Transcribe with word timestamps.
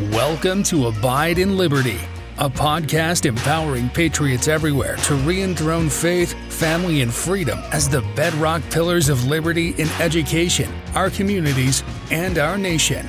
Welcome 0.00 0.64
to 0.64 0.88
Abide 0.88 1.38
in 1.38 1.56
Liberty, 1.56 2.00
a 2.38 2.50
podcast 2.50 3.26
empowering 3.26 3.88
patriots 3.88 4.48
everywhere 4.48 4.96
to 4.96 5.14
re 5.14 5.40
enthrone 5.40 5.88
faith, 5.88 6.32
family, 6.52 7.02
and 7.02 7.14
freedom 7.14 7.60
as 7.70 7.88
the 7.88 8.00
bedrock 8.16 8.60
pillars 8.72 9.08
of 9.08 9.26
liberty 9.26 9.68
in 9.78 9.88
education, 10.00 10.68
our 10.96 11.10
communities, 11.10 11.84
and 12.10 12.38
our 12.38 12.58
nation. 12.58 13.06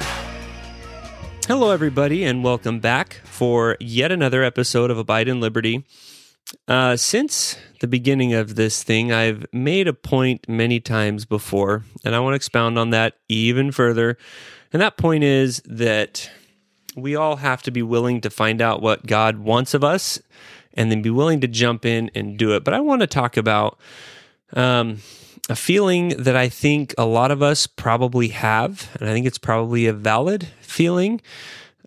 Hello, 1.48 1.72
everybody, 1.72 2.24
and 2.24 2.44
welcome 2.44 2.80
back 2.80 3.16
for 3.24 3.78
yet 3.80 4.12
another 4.12 4.44
episode 4.44 4.92
of 4.92 5.00
Abide 5.00 5.28
in 5.28 5.40
Liberty. 5.40 5.88
Uh, 6.68 6.96
since 6.96 7.58
the 7.82 7.88
beginning 7.88 8.36
of 8.36 8.54
this 8.54 8.84
thing, 8.84 9.12
I've 9.12 9.48
made 9.52 9.88
a 9.88 9.94
point 9.94 10.48
many 10.48 10.80
times 10.80 11.26
before, 11.26 11.84
and 12.04 12.14
I 12.14 12.20
want 12.20 12.34
to 12.34 12.36
expound 12.36 12.78
on 12.78 12.92
that 12.92 13.16
even 13.28 13.72
further. 13.72 14.20
And 14.72 14.84
that 14.84 14.98
point 14.98 15.24
is 15.24 15.64
that 15.66 16.30
we 16.96 17.16
all 17.16 17.38
have 17.38 17.62
to 17.64 17.72
be 17.72 17.82
willing 17.82 18.22
to 18.22 18.30
find 18.30 18.62
out 18.62 18.82
what 18.82 19.06
God 19.06 19.40
wants 19.40 19.74
of 19.74 19.84
us 19.84 20.22
and 20.74 20.92
then 20.92 21.02
be 21.02 21.10
willing 21.10 21.42
to 21.42 21.48
jump 21.48 21.86
in 21.86 22.10
and 22.16 22.38
do 22.38 22.56
it. 22.56 22.64
But 22.64 22.74
I 22.74 22.80
want 22.80 23.02
to 23.02 23.08
talk 23.08 23.38
about 23.38 23.80
um, 24.54 25.00
a 25.50 25.56
feeling 25.56 26.10
that 26.10 26.36
I 26.36 26.50
think 26.50 26.94
a 26.98 27.06
lot 27.06 27.32
of 27.32 27.42
us 27.42 27.68
probably 27.68 28.30
have, 28.30 28.90
and 29.00 29.10
I 29.10 29.14
think 29.14 29.26
it's 29.26 29.38
probably 29.38 29.86
a 29.86 29.94
valid 29.94 30.48
feeling, 30.62 31.22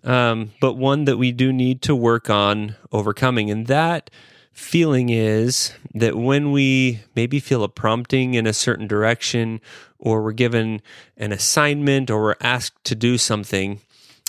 um, 0.03 0.51
but 0.61 0.73
one 0.73 1.05
that 1.05 1.17
we 1.17 1.31
do 1.31 1.51
need 1.51 1.81
to 1.83 1.95
work 1.95 2.29
on 2.29 2.75
overcoming. 2.91 3.51
And 3.51 3.67
that 3.67 4.09
feeling 4.53 5.09
is 5.09 5.73
that 5.93 6.15
when 6.15 6.51
we 6.51 7.01
maybe 7.15 7.39
feel 7.39 7.63
a 7.63 7.69
prompting 7.69 8.33
in 8.33 8.47
a 8.47 8.53
certain 8.53 8.87
direction, 8.87 9.61
or 9.97 10.23
we're 10.23 10.31
given 10.31 10.81
an 11.17 11.31
assignment, 11.31 12.09
or 12.09 12.21
we're 12.21 12.35
asked 12.41 12.83
to 12.85 12.95
do 12.95 13.17
something 13.17 13.81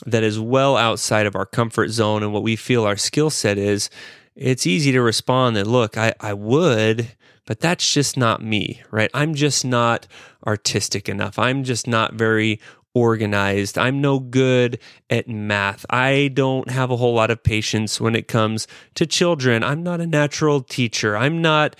that 0.06 0.22
is 0.22 0.38
well 0.38 0.76
outside 0.76 1.26
of 1.26 1.36
our 1.36 1.46
comfort 1.46 1.90
zone 1.90 2.22
and 2.22 2.32
what 2.32 2.42
we 2.42 2.56
feel 2.56 2.84
our 2.84 2.96
skill 2.96 3.30
set 3.30 3.58
is, 3.58 3.90
it's 4.34 4.66
easy 4.66 4.92
to 4.92 5.02
respond 5.02 5.56
that, 5.56 5.66
look, 5.66 5.98
I, 5.98 6.14
I 6.20 6.32
would, 6.32 7.12
but 7.46 7.60
that's 7.60 7.92
just 7.92 8.16
not 8.16 8.42
me, 8.42 8.80
right? 8.90 9.10
I'm 9.12 9.34
just 9.34 9.64
not 9.64 10.06
artistic 10.46 11.08
enough. 11.08 11.38
I'm 11.38 11.64
just 11.64 11.86
not 11.86 12.14
very 12.14 12.60
organized. 12.94 13.78
I'm 13.78 14.00
no 14.00 14.18
good 14.18 14.78
at 15.10 15.28
math. 15.28 15.84
I 15.90 16.30
don't 16.32 16.70
have 16.70 16.90
a 16.90 16.96
whole 16.96 17.14
lot 17.14 17.30
of 17.30 17.42
patience 17.42 18.00
when 18.00 18.16
it 18.16 18.28
comes 18.28 18.66
to 18.94 19.06
children. 19.06 19.62
I'm 19.62 19.82
not 19.82 20.00
a 20.00 20.06
natural 20.06 20.62
teacher. 20.62 21.16
I'm 21.16 21.42
not 21.42 21.76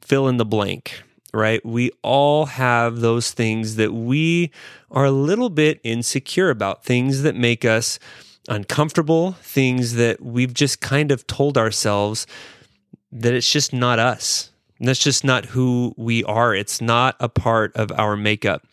fill 0.00 0.28
in 0.28 0.36
the 0.36 0.44
blank, 0.44 1.02
right? 1.34 1.64
We 1.64 1.90
all 2.02 2.46
have 2.46 3.00
those 3.00 3.32
things 3.32 3.76
that 3.76 3.92
we 3.92 4.50
are 4.90 5.04
a 5.04 5.10
little 5.10 5.50
bit 5.50 5.80
insecure 5.82 6.50
about, 6.50 6.84
things 6.84 7.22
that 7.22 7.34
make 7.34 7.64
us 7.64 7.98
uncomfortable, 8.48 9.32
things 9.32 9.94
that 9.94 10.22
we've 10.22 10.54
just 10.54 10.80
kind 10.80 11.10
of 11.10 11.26
told 11.26 11.58
ourselves 11.58 12.26
that 13.12 13.34
it's 13.34 13.50
just 13.50 13.72
not 13.72 13.98
us. 13.98 14.50
That's 14.80 15.02
just 15.02 15.24
not 15.24 15.46
who 15.46 15.94
we 15.96 16.24
are. 16.24 16.54
It's 16.54 16.80
not 16.80 17.16
a 17.20 17.28
part 17.28 17.74
of 17.76 17.90
our 17.92 18.16
makeup. 18.16 18.66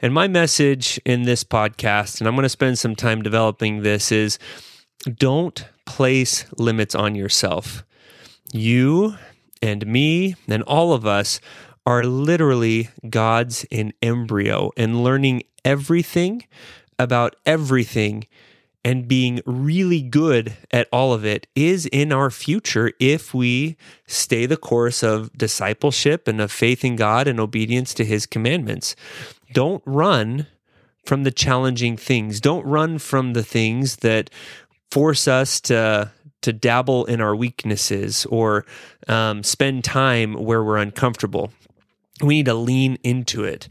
And 0.00 0.12
my 0.12 0.26
message 0.26 1.00
in 1.04 1.22
this 1.22 1.44
podcast, 1.44 2.18
and 2.18 2.26
I'm 2.26 2.34
going 2.34 2.42
to 2.42 2.48
spend 2.48 2.78
some 2.78 2.96
time 2.96 3.22
developing 3.22 3.82
this, 3.82 4.10
is 4.10 4.38
don't 5.14 5.64
place 5.86 6.44
limits 6.58 6.94
on 6.94 7.14
yourself. 7.14 7.84
You 8.52 9.16
and 9.62 9.86
me 9.86 10.34
and 10.48 10.62
all 10.64 10.92
of 10.92 11.06
us 11.06 11.40
are 11.86 12.04
literally 12.04 12.90
gods 13.08 13.64
in 13.70 13.92
embryo 14.02 14.70
and 14.76 15.02
learning 15.02 15.42
everything 15.64 16.44
about 16.98 17.36
everything 17.46 18.26
and 18.84 19.06
being 19.06 19.40
really 19.46 20.02
good 20.02 20.54
at 20.72 20.88
all 20.92 21.12
of 21.12 21.24
it 21.24 21.46
is 21.54 21.86
in 21.86 22.12
our 22.12 22.30
future 22.30 22.92
if 22.98 23.32
we 23.32 23.76
stay 24.06 24.44
the 24.44 24.56
course 24.56 25.02
of 25.02 25.32
discipleship 25.36 26.26
and 26.26 26.40
of 26.40 26.50
faith 26.50 26.84
in 26.84 26.96
God 26.96 27.28
and 27.28 27.38
obedience 27.38 27.94
to 27.94 28.04
his 28.04 28.26
commandments. 28.26 28.96
Don't 29.52 29.82
run 29.86 30.46
from 31.04 31.22
the 31.22 31.30
challenging 31.30 31.96
things. 31.96 32.40
Don't 32.40 32.66
run 32.66 32.98
from 32.98 33.34
the 33.34 33.44
things 33.44 33.96
that 33.96 34.30
force 34.90 35.28
us 35.28 35.60
to 35.60 36.10
to 36.42 36.52
dabble 36.52 37.04
in 37.06 37.20
our 37.20 37.34
weaknesses 37.34 38.26
or 38.26 38.64
um, 39.08 39.42
spend 39.42 39.84
time 39.84 40.34
where 40.34 40.62
we're 40.62 40.76
uncomfortable. 40.76 41.52
We 42.20 42.36
need 42.36 42.46
to 42.46 42.54
lean 42.54 42.98
into 43.02 43.44
it. 43.44 43.68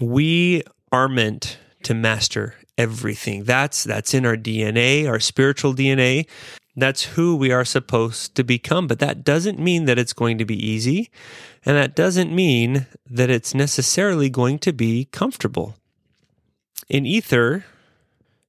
We 0.00 0.62
are 0.90 1.08
meant 1.08 1.58
to 1.84 1.94
master 1.94 2.54
everything. 2.78 3.44
That's 3.44 3.84
that's 3.84 4.14
in 4.14 4.26
our 4.26 4.36
DNA, 4.36 5.08
our 5.08 5.20
spiritual 5.20 5.74
DNA. 5.74 6.26
That's 6.76 7.04
who 7.04 7.36
we 7.36 7.52
are 7.52 7.64
supposed 7.64 8.34
to 8.34 8.42
become, 8.42 8.88
but 8.88 8.98
that 8.98 9.22
doesn't 9.22 9.60
mean 9.60 9.84
that 9.84 9.98
it's 9.98 10.12
going 10.12 10.38
to 10.38 10.44
be 10.44 10.56
easy, 10.56 11.08
and 11.64 11.76
that 11.76 11.94
doesn't 11.94 12.34
mean 12.34 12.86
that 13.08 13.30
it's 13.30 13.54
necessarily 13.54 14.28
going 14.28 14.58
to 14.60 14.72
be 14.72 15.04
comfortable. 15.12 15.76
In 16.88 17.06
Ether 17.06 17.64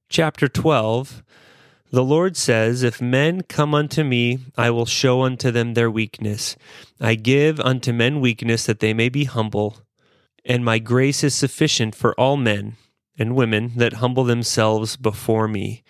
chapter 0.08 0.48
12, 0.48 1.22
the 1.96 2.04
Lord 2.04 2.36
says, 2.36 2.82
If 2.82 3.00
men 3.00 3.40
come 3.40 3.74
unto 3.74 4.04
me, 4.04 4.40
I 4.54 4.68
will 4.68 4.84
show 4.84 5.22
unto 5.22 5.50
them 5.50 5.72
their 5.72 5.90
weakness. 5.90 6.54
I 7.00 7.14
give 7.14 7.58
unto 7.58 7.90
men 7.90 8.20
weakness 8.20 8.66
that 8.66 8.80
they 8.80 8.92
may 8.92 9.08
be 9.08 9.24
humble, 9.24 9.78
and 10.44 10.62
my 10.62 10.78
grace 10.78 11.24
is 11.24 11.34
sufficient 11.34 11.94
for 11.94 12.12
all 12.20 12.36
men 12.36 12.76
and 13.18 13.34
women 13.34 13.72
that 13.76 13.94
humble 13.94 14.24
themselves 14.24 14.98
before 14.98 15.48
me. 15.48 15.84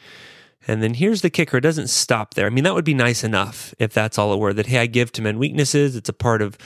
And 0.69 0.81
then 0.81 0.95
here's 0.95 1.23
the 1.23 1.29
kicker 1.29 1.57
it 1.57 1.63
doesn't 1.63 1.91
stop 1.91 2.35
there. 2.35 2.47
I 2.47 2.51
mean, 2.51 2.63
that 2.63 2.75
would 2.75 2.85
be 2.85 2.95
nice 2.95 3.25
enough 3.25 3.75
if 3.81 3.93
that's 3.93 4.17
all 4.17 4.33
it 4.33 4.39
were 4.39 4.53
that, 4.53 4.67
hey, 4.67 4.79
I 4.79 4.87
give 4.87 5.11
to 5.13 5.23
men 5.23 5.41
weaknesses. 5.41 5.97
It's 5.97 6.09
a 6.09 6.13
part 6.13 6.41
of 6.41 6.57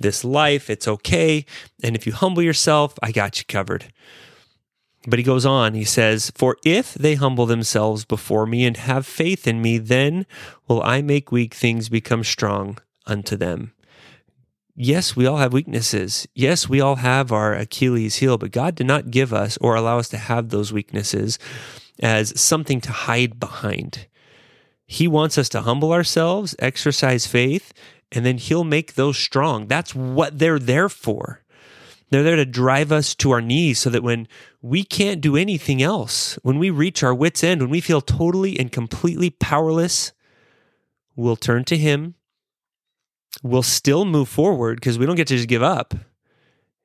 this 0.00 0.24
life. 0.24 0.68
It's 0.68 0.88
okay. 0.88 1.46
And 1.84 1.94
if 1.94 2.04
you 2.04 2.12
humble 2.12 2.42
yourself, 2.42 2.98
I 3.00 3.12
got 3.12 3.38
you 3.38 3.44
covered. 3.46 3.92
But 5.06 5.18
he 5.18 5.22
goes 5.22 5.46
on, 5.46 5.74
he 5.74 5.84
says, 5.84 6.32
For 6.34 6.56
if 6.64 6.94
they 6.94 7.14
humble 7.14 7.46
themselves 7.46 8.04
before 8.04 8.46
me 8.46 8.66
and 8.66 8.76
have 8.76 9.06
faith 9.06 9.46
in 9.46 9.62
me, 9.62 9.78
then 9.78 10.26
will 10.66 10.82
I 10.82 11.02
make 11.02 11.30
weak 11.30 11.54
things 11.54 11.88
become 11.88 12.24
strong 12.24 12.78
unto 13.06 13.36
them. 13.36 13.72
Yes, 14.80 15.16
we 15.16 15.26
all 15.26 15.38
have 15.38 15.52
weaknesses. 15.52 16.28
Yes, 16.34 16.68
we 16.68 16.80
all 16.80 16.96
have 16.96 17.32
our 17.32 17.52
Achilles 17.52 18.16
heel, 18.16 18.38
but 18.38 18.52
God 18.52 18.74
did 18.76 18.86
not 18.86 19.10
give 19.10 19.32
us 19.32 19.56
or 19.60 19.74
allow 19.74 19.98
us 19.98 20.08
to 20.10 20.16
have 20.16 20.50
those 20.50 20.72
weaknesses 20.72 21.38
as 22.00 22.38
something 22.40 22.80
to 22.82 22.92
hide 22.92 23.40
behind. 23.40 24.06
He 24.86 25.08
wants 25.08 25.36
us 25.36 25.48
to 25.50 25.62
humble 25.62 25.92
ourselves, 25.92 26.54
exercise 26.60 27.26
faith, 27.26 27.72
and 28.12 28.24
then 28.24 28.38
He'll 28.38 28.64
make 28.64 28.94
those 28.94 29.18
strong. 29.18 29.66
That's 29.66 29.94
what 29.94 30.38
they're 30.38 30.60
there 30.60 30.88
for. 30.88 31.42
They're 32.10 32.22
there 32.22 32.36
to 32.36 32.46
drive 32.46 32.90
us 32.90 33.14
to 33.16 33.30
our 33.32 33.40
knees 33.42 33.78
so 33.78 33.90
that 33.90 34.02
when 34.02 34.28
we 34.62 34.82
can't 34.82 35.20
do 35.20 35.36
anything 35.36 35.82
else, 35.82 36.38
when 36.42 36.58
we 36.58 36.70
reach 36.70 37.02
our 37.02 37.14
wits' 37.14 37.44
end, 37.44 37.60
when 37.60 37.70
we 37.70 37.80
feel 37.80 38.00
totally 38.00 38.58
and 38.58 38.72
completely 38.72 39.30
powerless, 39.30 40.12
we'll 41.16 41.36
turn 41.36 41.64
to 41.64 41.76
Him. 41.76 42.14
We'll 43.42 43.62
still 43.62 44.04
move 44.04 44.28
forward 44.28 44.80
because 44.80 44.98
we 44.98 45.06
don't 45.06 45.16
get 45.16 45.28
to 45.28 45.36
just 45.36 45.48
give 45.48 45.62
up, 45.62 45.94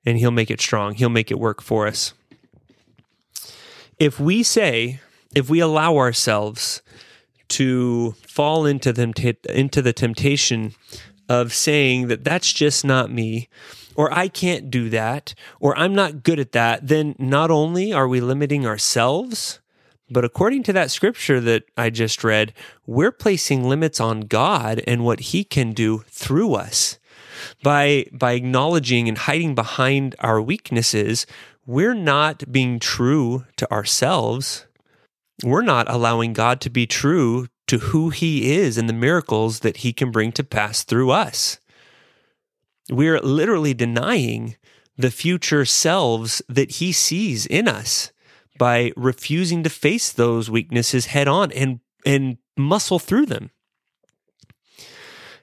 and 0.06 0.18
He'll 0.18 0.32
make 0.32 0.52
it 0.52 0.60
strong. 0.60 0.96
He'll 0.96 1.10
make 1.10 1.32
it 1.32 1.40
work 1.40 1.62
for 1.62 1.88
us. 1.88 2.14
If 3.98 4.20
we 4.20 4.44
say, 4.44 5.00
if 5.34 5.50
we 5.50 5.60
allow 5.60 5.96
ourselves 5.98 6.82
to 7.50 8.12
fall 8.28 8.66
into 8.66 8.92
the, 8.92 9.38
into 9.50 9.82
the 9.82 9.94
temptation 9.94 10.74
of 11.30 11.54
saying 11.54 12.08
that 12.08 12.24
that's 12.24 12.52
just 12.52 12.84
not 12.84 13.12
me, 13.12 13.48
or 13.96 14.14
I 14.14 14.28
can't 14.28 14.70
do 14.70 14.90
that, 14.90 15.34
or 15.60 15.78
I'm 15.78 15.96
not 15.96 16.24
good 16.24 16.40
at 16.40 16.52
that, 16.54 16.88
then 16.88 17.16
not 17.20 17.52
only 17.52 17.94
are 17.94 18.08
we 18.08 18.22
limiting 18.22 18.66
ourselves, 18.66 19.60
but 20.10 20.26
according 20.26 20.64
to 20.64 20.74
that 20.74 20.92
scripture 20.92 21.40
that 21.42 21.64
I 21.78 21.90
just 21.90 22.24
read, 22.24 22.54
we're 22.86 23.12
placing 23.12 23.68
limits 23.68 24.00
on 24.00 24.22
God 24.22 24.82
and 24.86 25.04
what 25.04 25.20
He 25.20 25.44
can 25.44 25.74
do 25.74 26.04
through 26.08 26.54
us. 26.54 27.00
By, 27.64 28.06
by 28.12 28.34
acknowledging 28.34 29.08
and 29.08 29.18
hiding 29.18 29.56
behind 29.56 30.16
our 30.20 30.42
weaknesses, 30.42 31.26
we're 31.66 31.96
not 31.96 32.52
being 32.52 32.80
true 32.80 33.46
to 33.58 33.72
ourselves. 33.72 34.66
We're 35.44 35.62
not 35.62 35.90
allowing 35.90 36.34
God 36.34 36.62
to 36.62 36.70
be 36.70 36.86
true 36.86 37.48
to 37.68 37.80
who 37.80 38.10
He 38.10 38.54
is 38.54 38.78
and 38.78 38.88
the 38.88 38.94
miracles 38.94 39.62
that 39.62 39.78
He 39.78 39.94
can 39.94 40.12
bring 40.12 40.32
to 40.34 40.44
pass 40.44 40.84
through 40.84 41.12
us. 41.12 41.60
We're 42.90 43.20
literally 43.20 43.74
denying 43.74 44.56
the 44.98 45.12
future 45.12 45.66
selves 45.66 46.42
that 46.50 46.72
He 46.72 46.92
sees 46.92 47.46
in 47.46 47.68
us 47.68 48.12
by 48.58 48.92
refusing 48.96 49.64
to 49.64 49.70
face 49.70 50.12
those 50.12 50.50
weaknesses 50.50 51.08
head 51.08 51.28
on 51.28 51.52
and, 51.52 51.80
and 52.06 52.38
muscle 52.58 53.00
through 53.00 53.26
them. 53.26 53.50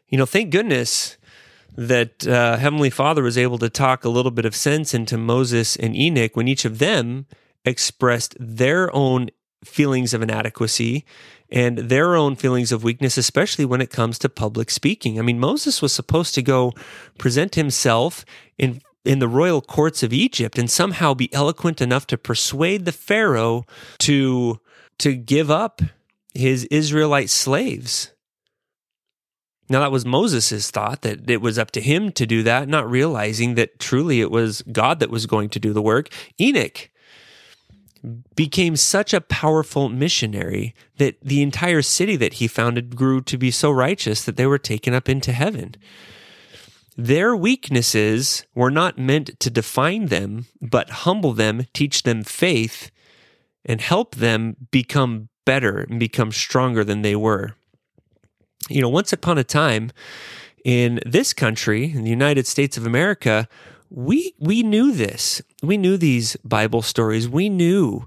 You 0.09 0.19
know, 0.19 0.27
thank 0.27 0.51
goodness 0.51 1.17
that 1.77 2.27
uh, 2.27 2.57
Heavenly 2.57 2.91
Father 2.91 3.23
was 3.23 3.39
able 3.39 3.59
to 3.59 3.71
talk 3.71 4.05
a 4.05 4.09
little 4.09 4.31
bit 4.31 4.45
of 4.45 4.55
sense 4.55 4.93
into 4.93 5.17
Moses 5.17 5.77
and 5.77 5.97
Enoch 5.97 6.37
when 6.37 6.49
each 6.49 6.65
of 6.65 6.79
them 6.79 7.27
expressed 7.65 8.37
their 8.39 8.95
own 8.95 9.31
feelings 9.65 10.15
of 10.15 10.23
inadequacy 10.23 11.05
and 11.51 11.79
their 11.79 12.15
own 12.15 12.37
feelings 12.37 12.73
of 12.73 12.85
weakness, 12.85 13.19
especially 13.19 13.65
when 13.65 13.81
it 13.81 13.91
comes 13.91 14.19
to 14.19 14.29
public 14.29 14.71
speaking. 14.71 15.19
I 15.19 15.23
mean, 15.23 15.39
Moses 15.39 15.83
was 15.83 15.93
supposed 15.93 16.35
to 16.35 16.43
go 16.43 16.73
present 17.19 17.55
himself 17.55 18.25
in 18.59 18.81
in 19.05 19.19
the 19.19 19.29
royal 19.29 19.63
courts 19.63 20.03
of 20.03 20.13
Egypt 20.13 20.59
and 20.59 20.71
somehow 20.71 21.15
be 21.15 21.33
eloquent 21.33 21.81
enough 21.81 22.07
to 22.07 22.19
persuade 22.19 22.85
the 22.85 22.93
Pharaoh 22.93 23.65
to 23.99 24.61
to 24.99 25.15
give 25.15 25.51
up 25.51 25.81
his 26.35 26.65
Israelite 26.67 27.31
slaves. 27.31 28.13
Now 29.71 29.81
that 29.81 29.93
was 29.93 30.05
Moses' 30.05 30.71
thought 30.71 31.03
that 31.03 31.31
it 31.31 31.41
was 31.41 31.59
up 31.59 31.71
to 31.73 31.81
him 31.81 32.13
to 32.13 32.27
do 32.27 32.43
that, 32.43 32.69
not 32.69 32.91
realizing 32.91 33.55
that 33.55 33.79
truly 33.79 34.21
it 34.21 34.31
was 34.31 34.63
God 34.71 35.01
that 35.01 35.11
was 35.11 35.27
going 35.27 35.49
to 35.51 35.61
do 35.61 35.73
the 35.73 35.83
work. 35.83 36.09
Enoch 36.41 36.90
became 38.35 38.77
such 38.77 39.13
a 39.13 39.21
powerful 39.21 39.89
missionary 39.89 40.75
that 40.97 41.21
the 41.23 41.43
entire 41.43 41.83
city 41.83 42.17
that 42.17 42.35
he 42.35 42.49
founded 42.49 42.97
grew 42.97 43.21
to 43.23 43.37
be 43.37 43.51
so 43.51 43.71
righteous 43.71 44.25
that 44.25 44.37
they 44.37 44.47
were 44.47 44.59
taken 44.59 44.95
up 44.95 45.09
into 45.09 45.33
heaven. 45.33 45.75
Their 46.97 47.37
weaknesses 47.37 48.45
were 48.55 48.71
not 48.71 48.99
meant 48.99 49.39
to 49.41 49.51
define 49.51 50.07
them, 50.07 50.47
but 50.61 50.91
humble 50.91 51.33
them, 51.33 51.67
teach 51.73 52.03
them 52.03 52.23
faith, 52.25 52.91
and 53.65 53.81
help 53.81 54.17
them 54.17 54.57
become 54.71 55.29
better 55.45 55.81
and 55.81 56.01
become 56.01 56.33
stronger 56.33 56.85
than 56.85 57.03
they 57.03 57.17
were. 57.17 57.55
You 58.69 58.81
know, 58.81 58.89
once 58.89 59.13
upon 59.13 59.39
a 59.39 59.45
time 59.45 59.91
in 60.65 61.01
this 61.07 61.33
country, 61.33 61.93
in 61.93 62.05
the 62.05 62.11
United 62.11 62.47
States 62.47 62.77
of 62.77 62.87
America, 62.87 63.49
we 63.91 64.35
we 64.39 64.63
knew 64.63 64.93
this. 64.93 65.43
We 65.63 65.77
knew 65.77 65.97
these 65.97 66.37
Bible 66.45 66.83
stories. 66.83 67.29
We 67.29 67.49
knew 67.49 68.07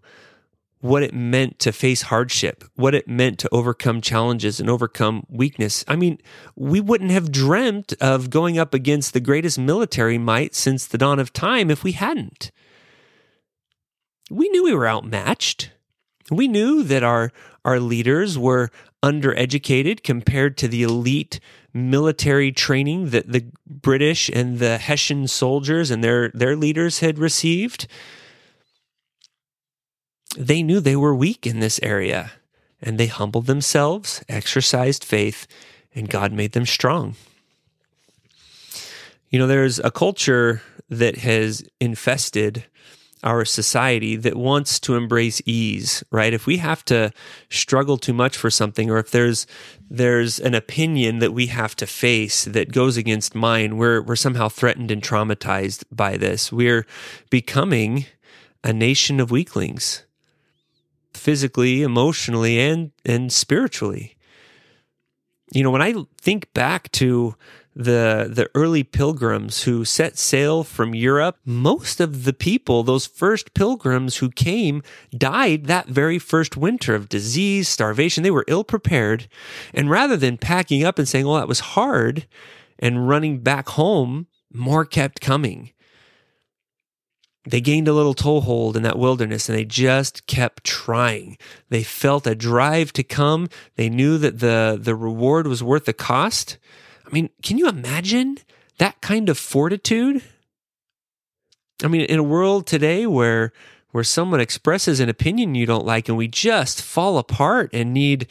what 0.79 1.03
it 1.03 1.13
meant 1.13 1.59
to 1.59 1.71
face 1.71 2.03
hardship, 2.03 2.65
what 2.75 2.93
it 2.93 3.07
meant 3.07 3.39
to 3.39 3.49
overcome 3.53 4.01
challenges 4.01 4.59
and 4.59 4.69
overcome 4.69 5.25
weakness. 5.29 5.85
I 5.87 5.95
mean, 5.95 6.17
we 6.57 6.81
wouldn't 6.81 7.11
have 7.11 7.31
dreamt 7.31 7.93
of 8.01 8.29
going 8.29 8.57
up 8.57 8.73
against 8.73 9.13
the 9.13 9.21
greatest 9.21 9.57
military 9.57 10.17
might 10.17 10.55
since 10.55 10.85
the 10.85 10.97
dawn 10.97 11.19
of 11.19 11.31
time 11.31 11.71
if 11.71 11.85
we 11.85 11.93
hadn't. 11.93 12.51
We 14.29 14.49
knew 14.49 14.65
we 14.65 14.75
were 14.75 14.87
outmatched. 14.87 15.71
We 16.29 16.47
knew 16.47 16.83
that 16.83 17.03
our 17.03 17.31
our 17.63 17.79
leaders 17.79 18.37
were 18.37 18.69
undereducated 19.01 20.03
compared 20.03 20.57
to 20.57 20.67
the 20.67 20.83
elite 20.83 21.39
military 21.73 22.51
training 22.51 23.09
that 23.09 23.31
the 23.31 23.45
British 23.67 24.29
and 24.29 24.59
the 24.59 24.77
Hessian 24.77 25.27
soldiers 25.27 25.89
and 25.89 26.03
their, 26.03 26.29
their 26.29 26.55
leaders 26.55 26.99
had 26.99 27.17
received. 27.17 27.87
They 30.37 30.63
knew 30.63 30.79
they 30.79 30.95
were 30.95 31.15
weak 31.15 31.47
in 31.47 31.59
this 31.59 31.79
area 31.81 32.31
and 32.81 32.99
they 32.99 33.07
humbled 33.07 33.45
themselves, 33.45 34.23
exercised 34.27 35.03
faith, 35.03 35.47
and 35.95 36.09
God 36.09 36.31
made 36.33 36.51
them 36.51 36.65
strong. 36.65 37.15
You 39.29 39.39
know, 39.39 39.47
there's 39.47 39.79
a 39.79 39.89
culture 39.89 40.61
that 40.89 41.17
has 41.19 41.63
infested 41.79 42.65
our 43.23 43.45
society 43.45 44.15
that 44.17 44.35
wants 44.35 44.79
to 44.81 44.95
embrace 44.95 45.41
ease, 45.45 46.03
right? 46.11 46.33
If 46.33 46.45
we 46.45 46.57
have 46.57 46.83
to 46.85 47.11
struggle 47.49 47.97
too 47.97 48.13
much 48.13 48.37
for 48.37 48.49
something, 48.49 48.89
or 48.89 48.97
if 48.97 49.11
there's 49.11 49.47
there's 49.89 50.39
an 50.39 50.53
opinion 50.53 51.19
that 51.19 51.33
we 51.33 51.47
have 51.47 51.75
to 51.77 51.87
face 51.87 52.45
that 52.45 52.71
goes 52.71 52.97
against 52.97 53.35
mine, 53.35 53.77
we're 53.77 54.01
we're 54.01 54.15
somehow 54.15 54.49
threatened 54.49 54.91
and 54.91 55.01
traumatized 55.01 55.83
by 55.91 56.17
this. 56.17 56.51
We're 56.51 56.85
becoming 57.29 58.05
a 58.63 58.73
nation 58.73 59.19
of 59.19 59.31
weaklings, 59.31 60.03
physically, 61.13 61.81
emotionally, 61.81 62.59
and 62.59 62.91
and 63.05 63.31
spiritually. 63.31 64.15
You 65.51 65.63
know, 65.63 65.71
when 65.71 65.83
I 65.83 65.93
think 66.19 66.51
back 66.53 66.91
to 66.93 67.35
the 67.75 68.29
the 68.31 68.49
early 68.55 68.83
pilgrims 68.83 69.63
who 69.63 69.85
set 69.85 70.17
sail 70.17 70.63
from 70.63 70.93
Europe, 70.93 71.37
most 71.45 71.99
of 71.99 72.23
the 72.23 72.33
people, 72.33 72.83
those 72.83 73.05
first 73.05 73.53
pilgrims 73.53 74.17
who 74.17 74.29
came, 74.29 74.83
died 75.17 75.65
that 75.65 75.87
very 75.87 76.19
first 76.19 76.55
winter 76.55 76.95
of 76.95 77.09
disease, 77.09 77.67
starvation. 77.67 78.23
They 78.23 78.31
were 78.31 78.45
ill 78.47 78.63
prepared. 78.63 79.27
And 79.73 79.89
rather 79.89 80.17
than 80.17 80.37
packing 80.37 80.83
up 80.83 80.99
and 80.99 81.07
saying, 81.07 81.25
"Well, 81.25 81.37
that 81.37 81.47
was 81.47 81.59
hard," 81.59 82.27
and 82.79 83.07
running 83.07 83.39
back 83.39 83.69
home, 83.69 84.27
more 84.53 84.85
kept 84.85 85.21
coming. 85.21 85.71
They 87.45 87.59
gained 87.59 87.89
a 87.89 87.93
little 87.93 88.13
toehold 88.13 88.77
in 88.77 88.83
that 88.83 88.97
wilderness 88.97 89.49
and 89.49 89.57
they 89.57 89.65
just 89.65 90.27
kept 90.27 90.63
trying. 90.63 91.37
They 91.69 91.83
felt 91.83 92.25
a 92.25 92.35
drive 92.35 92.93
to 92.93 93.03
come. 93.03 93.49
They 93.75 93.89
knew 93.89 94.17
that 94.19 94.39
the, 94.39 94.79
the 94.81 94.95
reward 94.95 95.47
was 95.47 95.61
worth 95.61 95.85
the 95.85 95.93
cost. 95.93 96.57
I 97.13 97.15
mean, 97.15 97.29
can 97.43 97.59
you 97.59 97.69
imagine 97.69 98.39
that 98.79 98.99
kind 99.01 99.29
of 99.29 99.37
fortitude? 99.37 100.23
I 101.83 101.87
mean, 101.87 102.01
in 102.01 102.17
a 102.17 102.23
world 102.23 102.65
today 102.65 103.05
where 103.05 103.53
where 103.91 104.03
someone 104.03 104.39
expresses 104.39 104.99
an 104.99 105.09
opinion 105.09 105.53
you 105.53 105.67
don't 105.67 105.85
like 105.85 106.09
and 106.09 106.17
we 106.17 106.27
just 106.27 106.81
fall 106.81 107.19
apart 107.19 107.69
and 107.71 107.93
need 107.93 108.25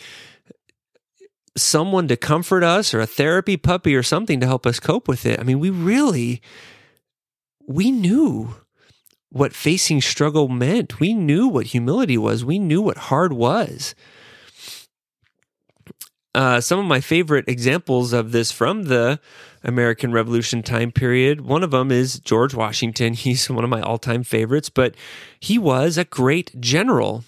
someone 1.56 2.08
to 2.08 2.16
comfort 2.16 2.64
us 2.64 2.92
or 2.92 3.00
a 3.00 3.06
therapy 3.06 3.56
puppy 3.56 3.94
or 3.94 4.02
something 4.02 4.40
to 4.40 4.48
help 4.48 4.66
us 4.66 4.80
cope 4.80 5.06
with 5.06 5.24
it. 5.26 5.38
I 5.38 5.44
mean, 5.44 5.60
we 5.60 5.70
really 5.70 6.42
we 7.68 7.92
knew 7.92 8.56
what 9.28 9.54
facing 9.54 10.00
struggle 10.00 10.48
meant. 10.48 10.98
We 10.98 11.14
knew 11.14 11.46
what 11.46 11.66
humility 11.66 12.18
was. 12.18 12.44
We 12.44 12.58
knew 12.58 12.82
what 12.82 12.98
hard 12.98 13.32
was 13.32 13.94
uh, 16.34 16.60
some 16.60 16.78
of 16.78 16.86
my 16.86 17.00
favorite 17.00 17.48
examples 17.48 18.12
of 18.12 18.32
this 18.32 18.50
from 18.50 18.84
the 18.84 19.20
American 19.62 20.12
Revolution 20.12 20.62
time 20.62 20.90
period. 20.90 21.42
One 21.42 21.62
of 21.62 21.70
them 21.70 21.90
is 21.90 22.18
George 22.20 22.54
Washington. 22.54 23.12
He's 23.14 23.48
one 23.50 23.64
of 23.64 23.70
my 23.70 23.82
all 23.82 23.98
time 23.98 24.22
favorites, 24.22 24.70
but 24.70 24.94
he 25.38 25.58
was 25.58 25.98
a 25.98 26.04
great 26.04 26.58
general, 26.60 27.24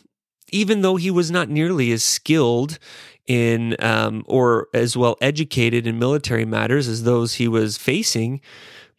even 0.51 0.81
though 0.83 0.97
he 0.97 1.11
was 1.11 1.31
not 1.31 1.49
nearly 1.49 1.93
as 1.93 2.03
skilled 2.03 2.79
in 3.27 3.77
um, 3.79 4.25
or 4.27 4.69
as 4.75 4.97
well 4.97 5.17
educated 5.21 5.87
in 5.87 5.99
military 5.99 6.45
matters 6.45 6.89
as 6.89 7.05
those 7.05 7.35
he 7.35 7.49
was 7.49 7.79
facing. 7.79 8.41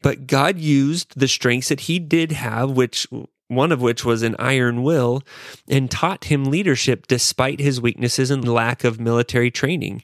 But 0.02 0.28
God 0.28 0.60
used 0.60 1.19
the 1.19 1.28
strengths 1.28 1.69
that 1.69 1.81
he 1.81 1.98
did 1.98 2.31
have, 2.31 2.72
which 2.72 3.07
one 3.47 3.71
of 3.71 3.81
which 3.81 4.03
was 4.03 4.24
an 4.24 4.36
iron 4.39 4.83
will, 4.83 5.21
and 5.68 5.92
taught 5.92 6.25
him 6.25 6.45
leadership 6.45 7.07
despite 7.07 7.59
his 7.59 7.80
weaknesses 7.80 8.31
and 8.31 8.47
lack 8.47 8.83
of 8.83 8.99
military 8.99 9.52
training. 9.52 10.04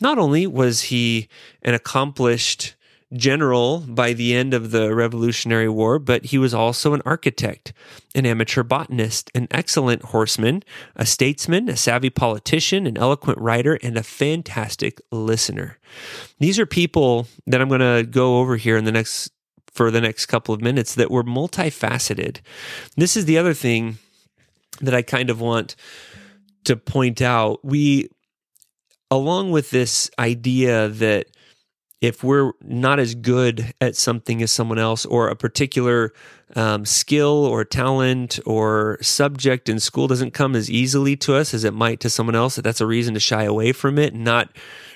Not 0.00 0.18
only 0.18 0.46
was 0.46 0.82
he 0.82 1.28
an 1.62 1.74
accomplished 1.74 2.74
general 3.12 3.80
by 3.80 4.12
the 4.12 4.34
end 4.34 4.54
of 4.54 4.70
the 4.70 4.94
Revolutionary 4.94 5.68
War, 5.68 5.98
but 5.98 6.26
he 6.26 6.38
was 6.38 6.52
also 6.52 6.94
an 6.94 7.02
architect, 7.04 7.72
an 8.14 8.26
amateur 8.26 8.62
botanist, 8.62 9.30
an 9.34 9.46
excellent 9.50 10.02
horseman, 10.02 10.62
a 10.96 11.06
statesman, 11.06 11.68
a 11.68 11.76
savvy 11.76 12.10
politician, 12.10 12.86
an 12.86 12.98
eloquent 12.98 13.38
writer, 13.38 13.78
and 13.82 13.96
a 13.96 14.02
fantastic 14.02 15.00
listener. 15.10 15.78
These 16.38 16.58
are 16.58 16.66
people 16.66 17.26
that 17.46 17.60
I'm 17.60 17.68
going 17.68 17.80
to 17.80 18.08
go 18.08 18.38
over 18.38 18.56
here 18.56 18.76
in 18.76 18.84
the 18.84 18.92
next 18.92 19.30
for 19.74 19.90
the 19.90 20.00
next 20.00 20.26
couple 20.26 20.54
of 20.54 20.60
minutes 20.60 20.94
that 20.94 21.10
were 21.10 21.24
multifaceted. 21.24 22.38
This 22.96 23.16
is 23.16 23.24
the 23.24 23.38
other 23.38 23.54
thing 23.54 23.98
that 24.80 24.94
I 24.94 25.02
kind 25.02 25.30
of 25.30 25.40
want 25.40 25.76
to 26.64 26.76
point 26.76 27.20
out. 27.20 27.64
We, 27.64 28.08
along 29.10 29.50
with 29.50 29.70
this 29.70 30.10
idea 30.18 30.88
that 30.88 31.26
if 32.00 32.22
we're 32.22 32.52
not 32.60 32.98
as 32.98 33.14
good 33.14 33.72
at 33.80 33.96
something 33.96 34.42
as 34.42 34.52
someone 34.52 34.78
else 34.78 35.06
or 35.06 35.28
a 35.28 35.36
particular 35.36 36.12
um, 36.54 36.84
skill 36.84 37.46
or 37.46 37.64
talent 37.64 38.38
or 38.44 38.98
subject 39.00 39.68
in 39.68 39.80
school 39.80 40.06
doesn't 40.06 40.32
come 40.32 40.54
as 40.54 40.70
easily 40.70 41.16
to 41.16 41.34
us 41.34 41.54
as 41.54 41.64
it 41.64 41.72
might 41.72 42.00
to 42.00 42.10
someone 42.10 42.36
else 42.36 42.56
that 42.56 42.62
that's 42.62 42.80
a 42.80 42.86
reason 42.86 43.14
to 43.14 43.20
shy 43.20 43.44
away 43.44 43.72
from 43.72 43.98
it 43.98 44.12
and 44.12 44.22
not 44.22 44.50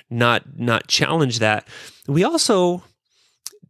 not 0.09 0.43
not 0.57 0.87
challenge 0.87 1.39
that 1.39 1.67
we 2.07 2.23
also 2.23 2.83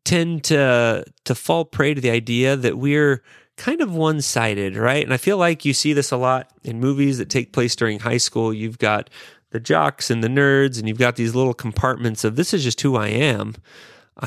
tend 0.09 0.43
to 0.43 1.05
to 1.25 1.35
fall 1.35 1.65
prey 1.65 1.93
to 1.93 2.01
the 2.01 2.09
idea 2.09 2.55
that 2.55 2.79
we're 2.79 3.21
kind 3.57 3.79
of 3.79 3.93
one-sided, 3.93 4.75
right? 4.75 5.03
And 5.03 5.13
I 5.13 5.17
feel 5.17 5.37
like 5.37 5.65
you 5.65 5.73
see 5.73 5.93
this 5.93 6.11
a 6.11 6.17
lot 6.17 6.49
in 6.63 6.79
movies 6.79 7.19
that 7.19 7.29
take 7.29 7.53
place 7.53 7.75
during 7.75 7.99
high 7.99 8.17
school. 8.17 8.51
You've 8.51 8.79
got 8.79 9.11
the 9.51 9.59
jocks 9.59 10.09
and 10.09 10.23
the 10.23 10.27
nerds 10.27 10.79
and 10.79 10.87
you've 10.87 10.97
got 10.97 11.15
these 11.15 11.35
little 11.35 11.53
compartments 11.53 12.23
of 12.23 12.35
this 12.37 12.55
is 12.55 12.63
just 12.63 12.81
who 12.81 12.95
I 12.95 13.09
am. 13.09 13.53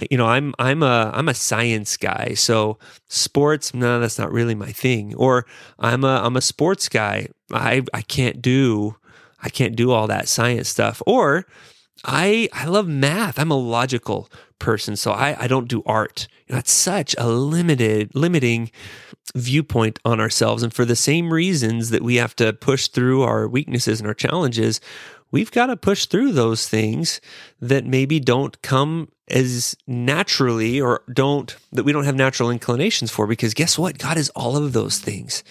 you 0.08 0.16
know, 0.16 0.26
I'm 0.26 0.54
I'm 0.60 0.84
a 0.84 1.10
I'm 1.12 1.28
a 1.28 1.34
science 1.34 1.96
guy. 1.96 2.34
So 2.34 2.78
sports, 3.08 3.74
no, 3.74 3.98
that's 3.98 4.18
not 4.20 4.30
really 4.30 4.54
my 4.54 4.70
thing. 4.70 5.14
Or 5.16 5.46
I'm 5.80 6.04
a 6.04 6.22
I'm 6.24 6.36
a 6.36 6.40
sports 6.40 6.88
guy. 6.88 7.26
I 7.50 7.82
I 7.92 8.02
can't 8.02 8.40
do 8.40 8.96
I 9.42 9.48
can't 9.48 9.74
do 9.74 9.90
all 9.90 10.06
that 10.06 10.28
science 10.28 10.68
stuff. 10.68 11.02
Or 11.06 11.44
I 12.04 12.48
I 12.52 12.66
love 12.66 12.88
math. 12.88 13.38
I'm 13.38 13.50
a 13.50 13.58
logical 13.58 14.30
person, 14.58 14.96
so 14.96 15.12
I, 15.12 15.36
I 15.44 15.46
don't 15.46 15.68
do 15.68 15.82
art. 15.86 16.28
That's 16.48 16.72
such 16.72 17.14
a 17.18 17.28
limited 17.28 18.14
limiting 18.14 18.70
viewpoint 19.34 19.98
on 20.04 20.20
ourselves. 20.20 20.62
And 20.62 20.72
for 20.72 20.84
the 20.84 20.96
same 20.96 21.32
reasons 21.32 21.90
that 21.90 22.02
we 22.02 22.16
have 22.16 22.36
to 22.36 22.52
push 22.52 22.88
through 22.88 23.22
our 23.22 23.48
weaknesses 23.48 24.00
and 24.00 24.06
our 24.06 24.14
challenges, 24.14 24.80
we've 25.30 25.50
got 25.50 25.66
to 25.66 25.76
push 25.76 26.06
through 26.06 26.32
those 26.32 26.68
things 26.68 27.20
that 27.60 27.84
maybe 27.84 28.20
don't 28.20 28.60
come 28.62 29.08
as 29.28 29.76
naturally 29.86 30.80
or 30.80 31.02
don't 31.12 31.56
that 31.72 31.84
we 31.84 31.92
don't 31.92 32.04
have 32.04 32.14
natural 32.14 32.50
inclinations 32.50 33.10
for 33.10 33.26
because 33.26 33.54
guess 33.54 33.78
what 33.78 33.96
god 33.96 34.18
is 34.18 34.28
all 34.30 34.56
of 34.56 34.72
those 34.72 34.98
things 34.98 35.42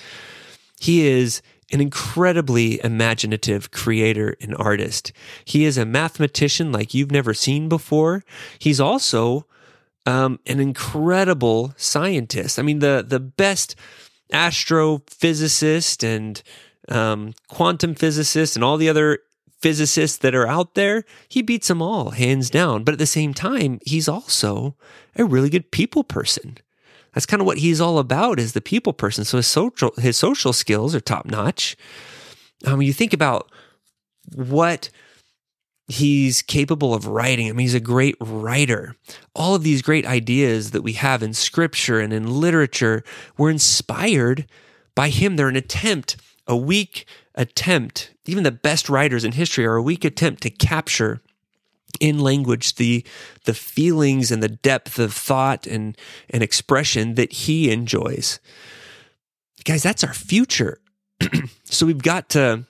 he 0.79 1.07
is 1.07 1.41
an 1.71 1.81
incredibly 1.81 2.83
imaginative 2.83 3.71
creator 3.71 4.35
and 4.41 4.55
artist. 4.55 5.11
He 5.45 5.65
is 5.65 5.77
a 5.77 5.85
mathematician 5.85 6.71
like 6.71 6.93
you've 6.93 7.11
never 7.11 7.33
seen 7.33 7.69
before. 7.69 8.23
He's 8.59 8.79
also 8.79 9.45
um, 10.05 10.39
an 10.47 10.59
incredible 10.59 11.73
scientist. 11.77 12.59
I 12.59 12.61
mean, 12.61 12.79
the 12.79 13.05
the 13.07 13.19
best 13.19 13.75
astrophysicist 14.33 16.03
and 16.03 16.41
um, 16.89 17.33
quantum 17.47 17.95
physicist 17.95 18.55
and 18.55 18.63
all 18.63 18.77
the 18.77 18.89
other 18.89 19.19
physicists 19.61 20.17
that 20.17 20.33
are 20.33 20.47
out 20.47 20.73
there, 20.73 21.03
he 21.29 21.41
beats 21.41 21.67
them 21.67 21.81
all 21.81 22.11
hands 22.11 22.49
down. 22.49 22.83
But 22.83 22.93
at 22.93 22.99
the 22.99 23.05
same 23.05 23.33
time, 23.33 23.79
he's 23.85 24.07
also 24.09 24.75
a 25.15 25.23
really 25.23 25.49
good 25.49 25.71
people 25.71 26.03
person. 26.03 26.57
That's 27.13 27.25
kind 27.25 27.41
of 27.41 27.45
what 27.45 27.57
he's 27.57 27.81
all 27.81 27.99
about 27.99 28.39
is 28.39 28.53
the 28.53 28.61
people 28.61 28.93
person. 28.93 29.25
So 29.25 29.37
his 29.37 29.47
social 29.47 29.93
his 29.97 30.17
social 30.17 30.53
skills 30.53 30.95
are 30.95 30.99
top 30.99 31.25
notch. 31.25 31.75
Um, 32.65 32.81
you 32.81 32.93
think 32.93 33.13
about 33.13 33.51
what 34.33 34.89
he's 35.87 36.41
capable 36.41 36.93
of 36.93 37.07
writing. 37.07 37.49
I 37.49 37.51
mean, 37.51 37.65
he's 37.65 37.73
a 37.73 37.79
great 37.79 38.15
writer. 38.21 38.95
All 39.35 39.55
of 39.55 39.63
these 39.63 39.81
great 39.81 40.05
ideas 40.05 40.71
that 40.71 40.83
we 40.83 40.93
have 40.93 41.21
in 41.21 41.33
scripture 41.33 41.99
and 41.99 42.13
in 42.13 42.39
literature 42.39 43.03
were 43.37 43.49
inspired 43.49 44.47
by 44.95 45.09
him. 45.09 45.35
They're 45.35 45.49
an 45.49 45.55
attempt, 45.55 46.15
a 46.47 46.55
weak 46.55 47.05
attempt. 47.35 48.13
Even 48.25 48.43
the 48.43 48.51
best 48.51 48.89
writers 48.89 49.25
in 49.25 49.33
history 49.33 49.65
are 49.65 49.75
a 49.75 49.83
weak 49.83 50.05
attempt 50.05 50.43
to 50.43 50.49
capture 50.49 51.21
in 51.99 52.19
language 52.19 52.75
the 52.75 53.05
the 53.45 53.53
feelings 53.53 54.31
and 54.31 54.41
the 54.41 54.49
depth 54.49 54.99
of 54.99 55.13
thought 55.13 55.67
and 55.67 55.97
and 56.29 56.43
expression 56.43 57.15
that 57.15 57.31
he 57.31 57.71
enjoys. 57.71 58.39
Guys 59.65 59.83
that's 59.83 60.03
our 60.03 60.13
future. 60.13 60.79
So 61.63 61.85
we've 61.85 62.03
got 62.03 62.27
to 62.31 62.65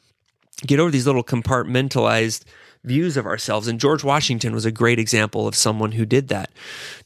get 0.68 0.80
over 0.80 0.92
these 0.92 1.08
little 1.08 1.24
compartmentalized 1.24 2.44
views 2.84 3.18
of 3.18 3.25
ourselves. 3.25 3.68
And 3.68 3.80
george 3.80 4.04
washington 4.04 4.54
was 4.54 4.63
a 4.63 4.72
great 4.72 5.00
example 5.00 5.48
of 5.48 5.56
someone 5.56 5.94
who 5.94 6.06
did 6.06 6.28
that. 6.28 6.51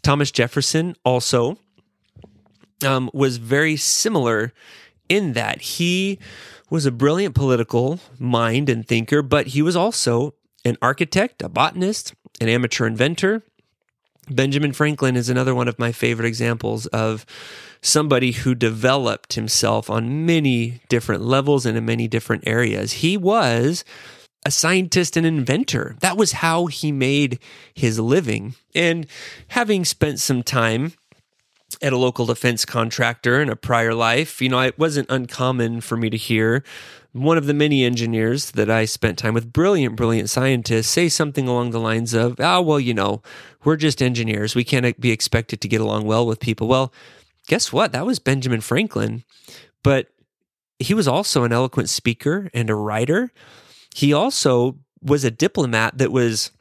Thomas 0.03 0.29
jefferson 0.29 0.95
also 1.05 1.57
um, 2.85 3.09
was 3.13 3.37
very 3.37 3.77
similar 3.77 4.51
in 5.07 5.33
that 5.33 5.61
he 5.61 6.19
was 6.69 6.85
a 6.85 6.91
brilliant 6.91 7.33
political 7.33 7.99
mind 8.19 8.67
and 8.69 8.85
thinker 8.85 9.21
but 9.21 9.47
he 9.47 9.61
was 9.61 9.75
also 9.75 10.33
an 10.65 10.77
architect, 10.81 11.41
a 11.41 11.47
botanist, 11.49 12.13
an 12.41 12.49
amateur 12.49 12.85
inventor. 12.85 13.43
Benjamin 14.29 14.73
Franklin 14.73 15.15
is 15.15 15.29
another 15.29 15.53
one 15.53 15.67
of 15.67 15.77
my 15.77 15.91
favorite 15.91 16.27
examples 16.27 16.87
of 16.87 17.25
somebody 17.81 18.31
who 18.31 18.55
developed 18.55 19.33
himself 19.33 19.89
on 19.89 20.25
many 20.25 20.81
different 20.89 21.21
levels 21.21 21.65
and 21.65 21.77
in 21.77 21.85
many 21.85 22.07
different 22.07 22.43
areas. 22.47 22.93
He 22.93 23.15
was 23.15 23.85
a 24.43 24.51
scientist 24.51 25.15
and 25.15 25.25
inventor. 25.25 25.95
That 25.99 26.17
was 26.17 26.33
how 26.33 26.65
he 26.65 26.91
made 26.91 27.39
his 27.73 27.99
living. 27.99 28.55
And 28.73 29.05
having 29.49 29.85
spent 29.85 30.19
some 30.19 30.41
time 30.41 30.93
at 31.81 31.93
a 31.93 31.97
local 31.97 32.25
defense 32.25 32.65
contractor 32.65 33.41
in 33.41 33.49
a 33.49 33.55
prior 33.55 33.93
life, 33.93 34.41
you 34.41 34.49
know, 34.49 34.59
it 34.59 34.77
wasn't 34.77 35.09
uncommon 35.09 35.81
for 35.81 35.97
me 35.97 36.09
to 36.09 36.17
hear 36.17 36.63
one 37.15 37.37
of 37.37 37.45
the 37.45 37.53
many 37.53 37.85
engineers 37.85 38.51
that 38.51 38.69
I 38.69 38.83
spent 38.83 39.17
time 39.17 39.33
with, 39.33 39.53
brilliant, 39.53 39.95
brilliant 39.95 40.29
scientists, 40.29 40.87
say 40.87 41.07
something 41.07 41.47
along 41.47 41.71
the 41.71 41.79
lines 41.79 42.13
of, 42.13 42.35
oh, 42.39 42.61
well, 42.61 42.79
you 42.79 42.93
know, 42.93 43.21
we're 43.63 43.77
just 43.77 44.01
engineers. 44.01 44.53
We 44.53 44.65
can't 44.65 44.99
be 44.99 45.11
expected 45.11 45.61
to 45.61 45.69
get 45.69 45.79
along 45.79 46.05
well 46.05 46.27
with 46.27 46.41
people. 46.41 46.67
Well, 46.67 46.91
guess 47.47 47.71
what? 47.71 47.93
That 47.93 48.05
was 48.05 48.19
Benjamin 48.19 48.59
Franklin. 48.59 49.23
But 49.81 50.09
he 50.77 50.93
was 50.93 51.07
also 51.07 51.43
an 51.43 51.53
eloquent 51.53 51.89
speaker 51.89 52.49
and 52.53 52.69
a 52.69 52.75
writer. 52.75 53.31
He 53.95 54.11
also 54.11 54.77
was 55.01 55.23
a 55.23 55.31
diplomat 55.31 55.97
that 55.99 56.11
was 56.11 56.51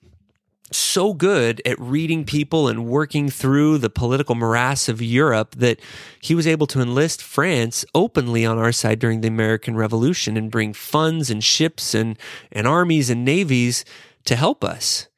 so 0.73 1.13
good 1.13 1.61
at 1.65 1.79
reading 1.79 2.25
people 2.25 2.69
and 2.69 2.87
working 2.87 3.29
through 3.29 3.79
the 3.79 3.91
political 3.91 4.35
morass 4.35 4.89
of 4.89 5.03
Europe 5.03 5.55
that 5.57 5.79
he 6.21 6.35
was 6.35 6.47
able 6.47 6.67
to 6.67 6.81
enlist 6.81 7.23
France 7.23 7.85
openly 7.95 8.47
on 8.47 8.59
our 8.59 8.73
side 8.73 8.99
during 8.99 9.21
the 9.21 9.29
American 9.29 9.77
Revolution 9.77 10.37
and 10.37 10.51
bring 10.51 10.73
funds 10.73 11.31
and 11.31 11.45
ships 11.45 11.95
and, 11.95 12.19
and 12.51 12.67
armies 12.67 13.11
and 13.11 13.25
navies 13.25 13.85
to 14.25 14.37
help 14.37 14.65
us. 14.65 15.09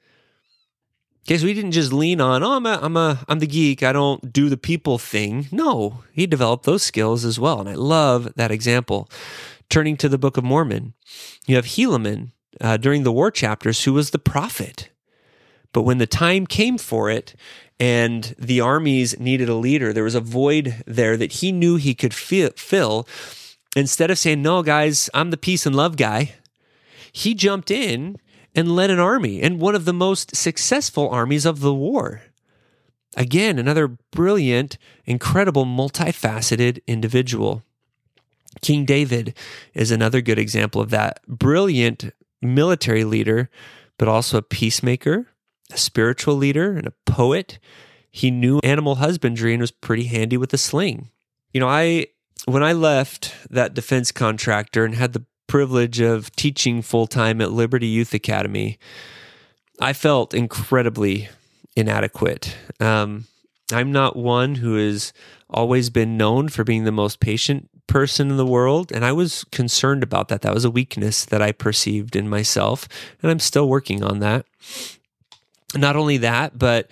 Okay, 1.27 1.39
so 1.39 1.47
he 1.47 1.55
didn't 1.55 1.73
just 1.73 1.93
lean 1.93 2.21
on, 2.21 2.45
oh, 2.45 2.53
I'm 2.53 2.67
a, 2.67 2.79
I'm 2.81 2.97
a, 2.97 3.25
I'm 3.29 3.41
the 3.41 3.49
geek. 3.49 3.83
I 3.83 3.93
don't 3.93 4.33
do 4.33 4.49
the 4.49 4.57
people 4.57 4.97
thing. 4.97 5.49
No, 5.51 6.05
he 6.13 6.27
developed 6.27 6.65
those 6.65 6.85
skills 6.85 7.25
as 7.25 7.41
well, 7.41 7.61
and 7.61 7.69
I 7.69 7.75
love 7.75 8.33
that 8.37 8.53
example. 8.53 9.11
Turning 9.69 9.97
to 9.97 10.09
the 10.09 10.19
Book 10.19 10.37
of 10.37 10.45
Mormon, 10.45 10.95
you 11.47 11.57
have 11.57 11.67
Helaman 11.67 12.31
uh, 12.61 12.77
during 12.77 13.03
the 13.03 13.11
war 13.11 13.33
chapters, 13.33 13.83
who 13.83 13.93
was 13.93 14.11
the 14.11 14.21
prophet 14.21 14.91
but 15.77 15.83
when 15.83 15.99
the 15.99 16.07
time 16.07 16.47
came 16.47 16.79
for 16.79 17.11
it 17.11 17.35
and 17.79 18.35
the 18.39 18.63
armies 18.63 19.21
needed 19.21 19.51
a 19.51 19.55
leader, 19.55 19.93
there 19.93 20.05
was 20.05 20.15
a 20.15 20.23
void 20.23 20.83
there 20.87 21.19
that 21.19 21.33
he 21.33 21.53
knew 21.53 21.77
he 21.77 21.95
could 21.95 22.15
fill. 22.15 23.07
Instead 23.77 24.11
of 24.11 24.19
saying, 24.19 24.41
No, 24.41 24.63
guys, 24.63 25.11
I'm 25.13 25.31
the 25.31 25.37
peace 25.37 25.67
and 25.67 25.77
love 25.77 25.99
guy, 25.99 26.33
he 27.13 27.35
jumped 27.35 27.71
in 27.71 28.17
and 28.55 28.75
led 28.75 28.89
an 28.89 28.99
army 28.99 29.43
and 29.43 29.61
one 29.61 29.75
of 29.75 29.85
the 29.85 29.93
most 29.93 30.35
successful 30.35 31.11
armies 31.11 31.45
of 31.45 31.61
the 31.61 31.75
war. 31.75 32.23
Again, 33.15 33.59
another 33.59 33.99
brilliant, 34.13 34.79
incredible, 35.05 35.67
multifaceted 35.67 36.81
individual. 36.87 37.63
King 38.63 38.87
David 38.87 39.37
is 39.75 39.91
another 39.91 40.23
good 40.23 40.39
example 40.39 40.81
of 40.81 40.89
that. 40.89 41.21
Brilliant 41.29 42.15
military 42.41 43.05
leader, 43.05 43.51
but 43.99 44.09
also 44.09 44.39
a 44.39 44.43
peacemaker, 44.43 45.27
a 45.73 45.79
spiritual 45.79 46.37
leader 46.37 46.77
and 46.77 46.87
a 46.87 46.95
poet. 47.05 47.59
He 48.11 48.31
knew 48.31 48.61
animal 48.63 48.97
husbandry 48.97 49.53
and 49.53 49.61
was 49.61 49.71
pretty 49.71 50.05
handy 50.05 50.37
with 50.37 50.53
a 50.53 50.59
sling. 50.59 51.11
You 51.53 51.61
know, 51.61 51.69
I 51.69 52.07
when 52.47 52.63
I 52.63 52.73
left 52.73 53.35
that 53.51 53.75
defense 53.75 54.13
contractor 54.13 54.85
and 54.85 54.95
had 54.95 55.13
the 55.13 55.25
privilege 55.47 56.01
of 56.01 56.35
teaching 56.37 56.83
full 56.83 57.07
time 57.07 57.41
at 57.41 57.53
Liberty 57.53 57.87
Youth 57.87 58.15
Academy, 58.15 58.79
I 59.81 59.93
felt 59.93 60.35
incredibly 60.35 61.29
inadequate. 61.77 62.57
Um, 62.81 63.27
I'm 63.73 63.93
not 63.93 64.17
one 64.17 64.57
who 64.57 64.77
has 64.77 65.13
always 65.51 65.91
been 65.91 66.17
known 66.17 66.49
for 66.49 66.65
being 66.65 66.85
the 66.85 66.93
most 66.93 67.21
patient 67.21 67.69
person 67.87 68.31
in 68.31 68.37
the 68.37 68.47
world. 68.47 68.93
And 68.93 69.05
I 69.05 69.13
was 69.13 69.45
concerned 69.45 70.03
about 70.03 70.29
that. 70.29 70.43
That 70.43 70.55
was 70.55 70.65
a 70.65 70.71
weakness 70.71 71.25
that 71.25 71.43
I 71.43 71.53
perceived 71.53 72.17
in 72.17 72.29
myself. 72.29 72.89
And 73.23 73.31
I'm 73.31 73.39
still 73.39 73.69
working 73.69 74.03
on 74.03 74.21
that 74.21 74.47
not 75.81 75.97
only 75.97 76.19
that, 76.19 76.59
but 76.59 76.89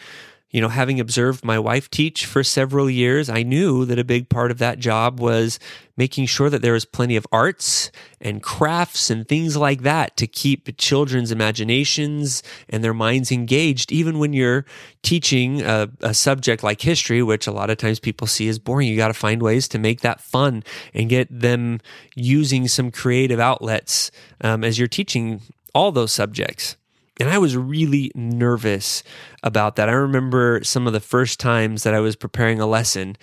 you 0.55 0.61
know, 0.61 0.69
having 0.69 1.01
observed 1.01 1.45
my 1.45 1.59
wife 1.59 1.91
teach 1.91 2.27
for 2.27 2.45
several 2.45 2.89
years, 2.89 3.29
I 3.29 3.43
knew 3.43 3.85
that 3.87 3.99
a 3.99 4.05
big 4.05 4.29
part 4.29 4.53
of 4.53 4.59
that 4.59 4.79
job 4.79 5.19
was 5.19 5.59
making 5.97 6.27
sure 6.27 6.49
that 6.49 6.63
there 6.63 6.75
was 6.75 6.85
plenty 6.85 7.17
of 7.17 7.27
arts 7.33 7.91
and 8.21 8.41
crafts 8.41 9.11
and 9.11 9.29
things 9.29 9.57
like 9.57 9.83
that 9.83 10.17
to 10.17 10.29
keep 10.29 10.77
children's 10.79 11.33
imaginations 11.33 12.41
and 12.69 12.85
their 12.85 12.95
minds 12.95 13.33
engaged, 13.33 13.91
even 13.91 14.21
when 14.21 14.33
you're 14.33 14.65
teaching 15.03 15.61
a, 15.61 15.91
a 16.03 16.15
subject 16.15 16.63
like 16.63 16.81
history, 16.81 17.21
which 17.21 17.49
a 17.49 17.53
lot 17.53 17.69
of 17.69 17.77
times 17.77 17.99
people 17.99 18.29
see 18.29 18.49
as 18.49 18.61
boring. 18.61 18.87
You 18.87 18.97
got 18.97 19.09
to 19.09 19.15
find 19.15 19.43
ways 19.43 19.67
to 19.69 19.81
make 19.81 20.03
that 20.03 20.21
fun 20.21 20.63
and 20.95 21.09
get 21.09 21.27
them 21.37 21.81
using 22.15 22.69
some 22.69 22.93
creative 22.93 23.41
outlets 23.41 24.13
um, 24.41 24.63
as 24.63 24.79
you're 24.79 24.87
teaching 24.87 25.41
all 25.75 25.91
those 25.91 26.13
subjects. 26.13 26.77
And 27.21 27.29
I 27.29 27.39
was 27.39 27.57
really 27.57 28.11
nervous 28.15 29.05
about 29.43 29.77
that. 29.77 29.89
I 29.89 29.93
remember 29.93 30.61
some 30.65 30.87
of 30.87 30.93
the 30.93 31.01
first 31.01 31.39
times 31.39 31.85
that 31.85 31.95
I 31.95 32.01
was 32.01 32.17
preparing 32.17 32.61
a 32.61 32.67
lesson 32.67 33.17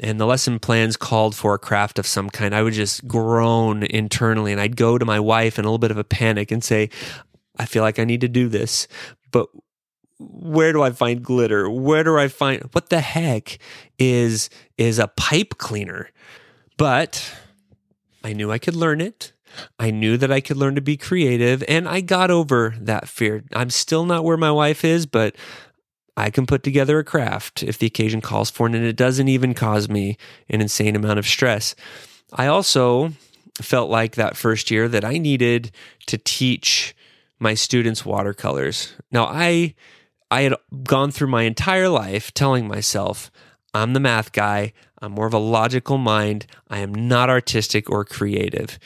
and 0.00 0.20
the 0.20 0.26
lesson 0.26 0.58
plans 0.58 0.96
called 0.96 1.34
for 1.34 1.54
a 1.54 1.58
craft 1.58 1.98
of 1.98 2.06
some 2.06 2.28
kind. 2.28 2.54
I 2.54 2.62
would 2.62 2.74
just 2.74 3.06
groan 3.06 3.84
internally 3.84 4.52
and 4.52 4.60
I'd 4.60 4.76
go 4.76 4.98
to 4.98 5.04
my 5.04 5.20
wife 5.20 5.58
in 5.58 5.64
a 5.64 5.68
little 5.68 5.78
bit 5.78 5.90
of 5.90 5.98
a 5.98 6.04
panic 6.04 6.50
and 6.50 6.62
say, 6.62 6.90
I 7.56 7.66
feel 7.66 7.82
like 7.82 7.98
I 7.98 8.04
need 8.04 8.20
to 8.22 8.28
do 8.28 8.48
this, 8.48 8.88
but 9.30 9.48
where 10.18 10.72
do 10.72 10.82
I 10.82 10.90
find 10.90 11.22
glitter? 11.22 11.70
Where 11.70 12.04
do 12.04 12.18
I 12.18 12.28
find 12.28 12.62
what 12.72 12.90
the 12.90 13.00
heck 13.00 13.58
is 13.98 14.50
is 14.78 14.98
a 14.98 15.08
pipe 15.08 15.58
cleaner? 15.58 16.10
But 16.76 17.34
I 18.24 18.32
knew 18.32 18.50
I 18.50 18.58
could 18.58 18.74
learn 18.74 19.00
it. 19.00 19.32
I 19.78 19.90
knew 19.90 20.16
that 20.16 20.32
I 20.32 20.40
could 20.40 20.56
learn 20.56 20.74
to 20.74 20.80
be 20.80 20.96
creative, 20.96 21.62
and 21.68 21.88
I 21.88 22.00
got 22.00 22.30
over 22.30 22.74
that 22.80 23.08
fear. 23.08 23.44
I'm 23.52 23.70
still 23.70 24.04
not 24.04 24.24
where 24.24 24.36
my 24.36 24.50
wife 24.50 24.84
is, 24.84 25.06
but 25.06 25.36
I 26.16 26.30
can 26.30 26.46
put 26.46 26.62
together 26.62 26.98
a 26.98 27.04
craft 27.04 27.62
if 27.62 27.78
the 27.78 27.86
occasion 27.86 28.20
calls 28.20 28.50
for 28.50 28.66
it, 28.66 28.74
and 28.74 28.84
it 28.84 28.96
doesn't 28.96 29.28
even 29.28 29.54
cause 29.54 29.88
me 29.88 30.16
an 30.48 30.60
insane 30.60 30.96
amount 30.96 31.18
of 31.18 31.26
stress. 31.26 31.74
I 32.32 32.46
also 32.46 33.12
felt 33.60 33.90
like 33.90 34.14
that 34.14 34.36
first 34.36 34.70
year 34.70 34.88
that 34.88 35.04
I 35.04 35.18
needed 35.18 35.70
to 36.06 36.18
teach 36.18 36.94
my 37.38 37.54
students 37.54 38.04
watercolors. 38.04 38.94
Now, 39.10 39.26
I 39.26 39.74
I 40.30 40.42
had 40.42 40.54
gone 40.82 41.12
through 41.12 41.28
my 41.28 41.42
entire 41.42 41.88
life 41.88 42.34
telling 42.34 42.66
myself, 42.66 43.30
I'm 43.72 43.92
the 43.92 44.00
math 44.00 44.32
guy. 44.32 44.72
I'm 45.00 45.12
more 45.12 45.26
of 45.26 45.34
a 45.34 45.38
logical 45.38 45.98
mind. 45.98 46.46
I 46.68 46.78
am 46.78 46.92
not 46.92 47.30
artistic 47.30 47.90
or 47.90 48.04
creative. 48.04 48.78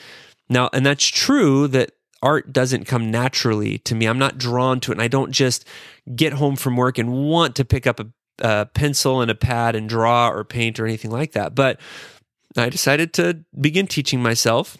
Now, 0.51 0.69
and 0.73 0.85
that's 0.85 1.07
true 1.07 1.67
that 1.69 1.93
art 2.21 2.51
doesn't 2.51 2.83
come 2.83 3.09
naturally 3.09 3.77
to 3.79 3.95
me. 3.95 4.05
I'm 4.05 4.19
not 4.19 4.37
drawn 4.37 4.81
to 4.81 4.91
it. 4.91 4.95
And 4.95 5.01
I 5.01 5.07
don't 5.07 5.31
just 5.31 5.65
get 6.13 6.33
home 6.33 6.57
from 6.57 6.75
work 6.75 6.97
and 6.97 7.13
want 7.13 7.55
to 7.55 7.65
pick 7.65 7.87
up 7.87 8.01
a, 8.01 8.07
a 8.39 8.65
pencil 8.65 9.21
and 9.21 9.31
a 9.31 9.35
pad 9.35 9.75
and 9.75 9.87
draw 9.87 10.29
or 10.29 10.43
paint 10.43 10.77
or 10.77 10.85
anything 10.85 11.09
like 11.09 11.31
that. 11.31 11.55
But 11.55 11.79
I 12.57 12.67
decided 12.67 13.13
to 13.13 13.45
begin 13.59 13.87
teaching 13.87 14.21
myself. 14.21 14.77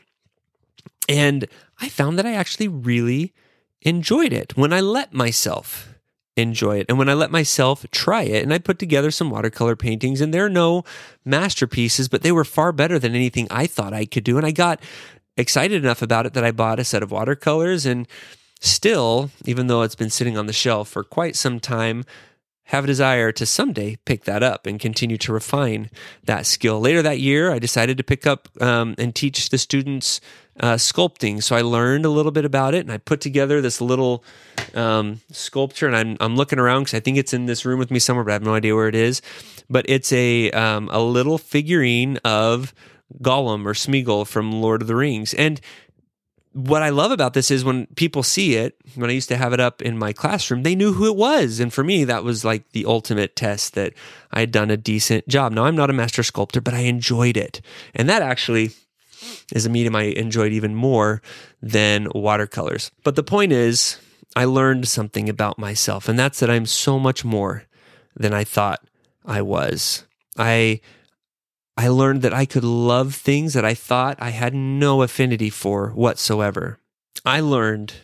And 1.08 1.48
I 1.80 1.88
found 1.88 2.20
that 2.20 2.26
I 2.26 2.34
actually 2.34 2.68
really 2.68 3.34
enjoyed 3.82 4.34
it 4.34 4.56
when 4.58 4.74
I 4.74 4.82
let 4.82 5.14
myself 5.14 5.96
enjoy 6.36 6.80
it. 6.80 6.86
And 6.90 6.98
when 6.98 7.10
I 7.10 7.14
let 7.14 7.32
myself 7.32 7.86
try 7.92 8.24
it, 8.24 8.44
and 8.44 8.54
I 8.54 8.60
put 8.60 8.78
together 8.78 9.10
some 9.10 9.30
watercolor 9.30 9.76
paintings, 9.76 10.22
and 10.22 10.34
they're 10.34 10.50
no 10.50 10.84
masterpieces, 11.26 12.08
but 12.08 12.22
they 12.22 12.32
were 12.32 12.46
far 12.46 12.72
better 12.72 13.00
than 13.00 13.16
anything 13.16 13.48
I 13.50 13.68
thought 13.68 13.94
I 13.94 14.06
could 14.06 14.24
do. 14.24 14.38
And 14.38 14.46
I 14.46 14.52
got 14.52 14.82
excited 15.38 15.84
enough 15.84 16.02
about 16.02 16.26
it 16.26 16.34
that 16.34 16.44
I 16.44 16.52
bought 16.52 16.80
a 16.80 16.84
set 16.84 17.04
of 17.04 17.12
watercolors 17.12 17.86
and 17.86 18.08
still, 18.60 19.32
even 19.46 19.68
though 19.68 19.82
it's 19.82 19.96
been 19.96 20.10
sitting 20.10 20.38
on 20.38 20.46
the 20.46 20.54
shelf 20.54 20.90
for 20.90 21.04
quite 21.04 21.36
some 21.36 21.60
time, 21.60 22.04
have 22.66 22.86
a 22.86 22.88
desire 22.88 23.34
to 23.34 23.46
someday 23.46 23.98
pick 24.06 24.24
that 24.24 24.42
up 24.42 24.66
and 24.66 24.80
continue 24.80 25.18
to 25.18 25.34
refine 25.34 25.90
that 26.24 26.46
skill. 26.46 26.80
Later 26.80 27.02
that 27.02 27.20
year, 27.20 27.52
I 27.52 27.60
decided 27.60 27.98
to 27.98 28.04
pick 28.04 28.26
up 28.26 28.48
um, 28.62 28.96
and 28.98 29.14
teach 29.14 29.50
the 29.50 29.58
students 29.58 30.22
uh, 30.60 30.76
sculpting. 30.76 31.44
So 31.44 31.56
I 31.56 31.62
learned 31.62 32.06
a 32.06 32.10
little 32.10 32.32
bit 32.32 32.46
about 32.46 32.74
it 32.74 32.80
and 32.80 32.92
I 32.92 32.98
put 32.98 33.20
together 33.20 33.60
this 33.60 33.82
little 33.82 34.24
um, 34.74 35.20
sculpture. 35.32 35.88
And 35.88 35.98
I'm, 35.98 36.18
I'm 36.22 36.38
looking 36.38 36.60
around 36.60 36.84
because 36.84 36.94
I 36.94 37.02
think 37.02 37.18
it's 37.18 37.34
in 37.34 37.46
this 37.46 37.66
room 37.66 37.78
with 37.78 37.92
me 37.92 38.00
somewhere, 38.00 38.24
but 38.24 38.32
I 38.32 38.36
have 38.36 38.44
no 38.44 38.54
idea 38.54 38.74
where 38.74 38.88
it 38.88 38.96
is. 38.96 39.22
But 39.70 39.86
it's 39.90 40.14
a, 40.14 40.52
um, 40.52 40.90
a 40.94 41.02
little 41.02 41.38
figurine 41.38 42.18
of 42.24 42.74
Gollum 43.22 43.66
or 43.66 43.74
Smeagol 43.74 44.28
from 44.28 44.62
Lord 44.62 44.82
of 44.82 44.88
the 44.88 44.96
Rings. 44.96 45.34
And 45.34 45.60
what 46.54 46.84
I 46.84 46.90
love 46.90 47.12
about 47.12 47.34
this 47.34 47.50
is 47.50 47.64
when 47.64 47.88
people 47.96 48.24
see 48.24 48.56
it, 48.56 48.76
when 48.96 49.10
I 49.10 49.14
used 49.14 49.30
to 49.30 49.38
have 49.38 49.54
it 49.54 49.60
up 49.60 49.82
in 49.82 49.98
my 49.98 50.12
classroom, 50.12 50.64
they 50.64 50.76
knew 50.76 50.94
who 50.94 51.06
it 51.06 51.16
was. 51.16 51.60
And 51.60 51.74
for 51.74 51.84
me, 51.84 52.04
that 52.04 52.24
was 52.24 52.44
like 52.44 52.70
the 52.72 52.86
ultimate 52.86 53.36
test 53.36 53.74
that 53.76 53.94
I 54.32 54.42
had 54.42 54.52
done 54.52 54.70
a 54.70 54.78
decent 54.78 55.28
job. 55.28 55.54
Now, 55.54 55.66
I'm 55.66 55.78
not 55.78 55.90
a 55.90 55.94
master 55.94 56.24
sculptor, 56.24 56.60
but 56.60 56.74
I 56.74 56.80
enjoyed 56.80 57.38
it. 57.38 57.62
And 57.96 58.10
that 58.10 58.22
actually 58.22 58.72
is 59.54 59.66
a 59.66 59.70
medium 59.70 59.96
I 59.96 60.04
enjoyed 60.04 60.52
even 60.52 60.76
more 60.76 61.22
than 61.62 62.10
watercolors. 62.14 62.92
But 63.04 63.16
the 63.16 63.24
point 63.24 63.54
is, 63.54 63.98
I 64.36 64.46
learned 64.46 64.88
something 64.88 65.30
about 65.30 65.60
myself, 65.60 66.08
and 66.08 66.18
that's 66.18 66.40
that 66.40 66.50
I'm 66.50 66.66
so 66.66 66.98
much 66.98 67.24
more 67.26 67.66
than 68.16 68.34
I 68.34 68.44
thought 68.44 68.82
I 69.26 69.42
was. 69.42 70.06
I 70.38 70.82
I 71.82 71.88
learned 71.88 72.22
that 72.22 72.32
I 72.32 72.46
could 72.46 72.64
love 72.64 73.16
things 73.16 73.56
that 73.56 73.66
I 73.66 73.74
thought 73.74 74.22
I 74.22 74.30
had 74.30 74.54
no 74.54 75.02
affinity 75.02 75.50
for 75.50 75.90
whatsoever. 75.90 76.78
I 77.26 77.40
learned 77.40 77.96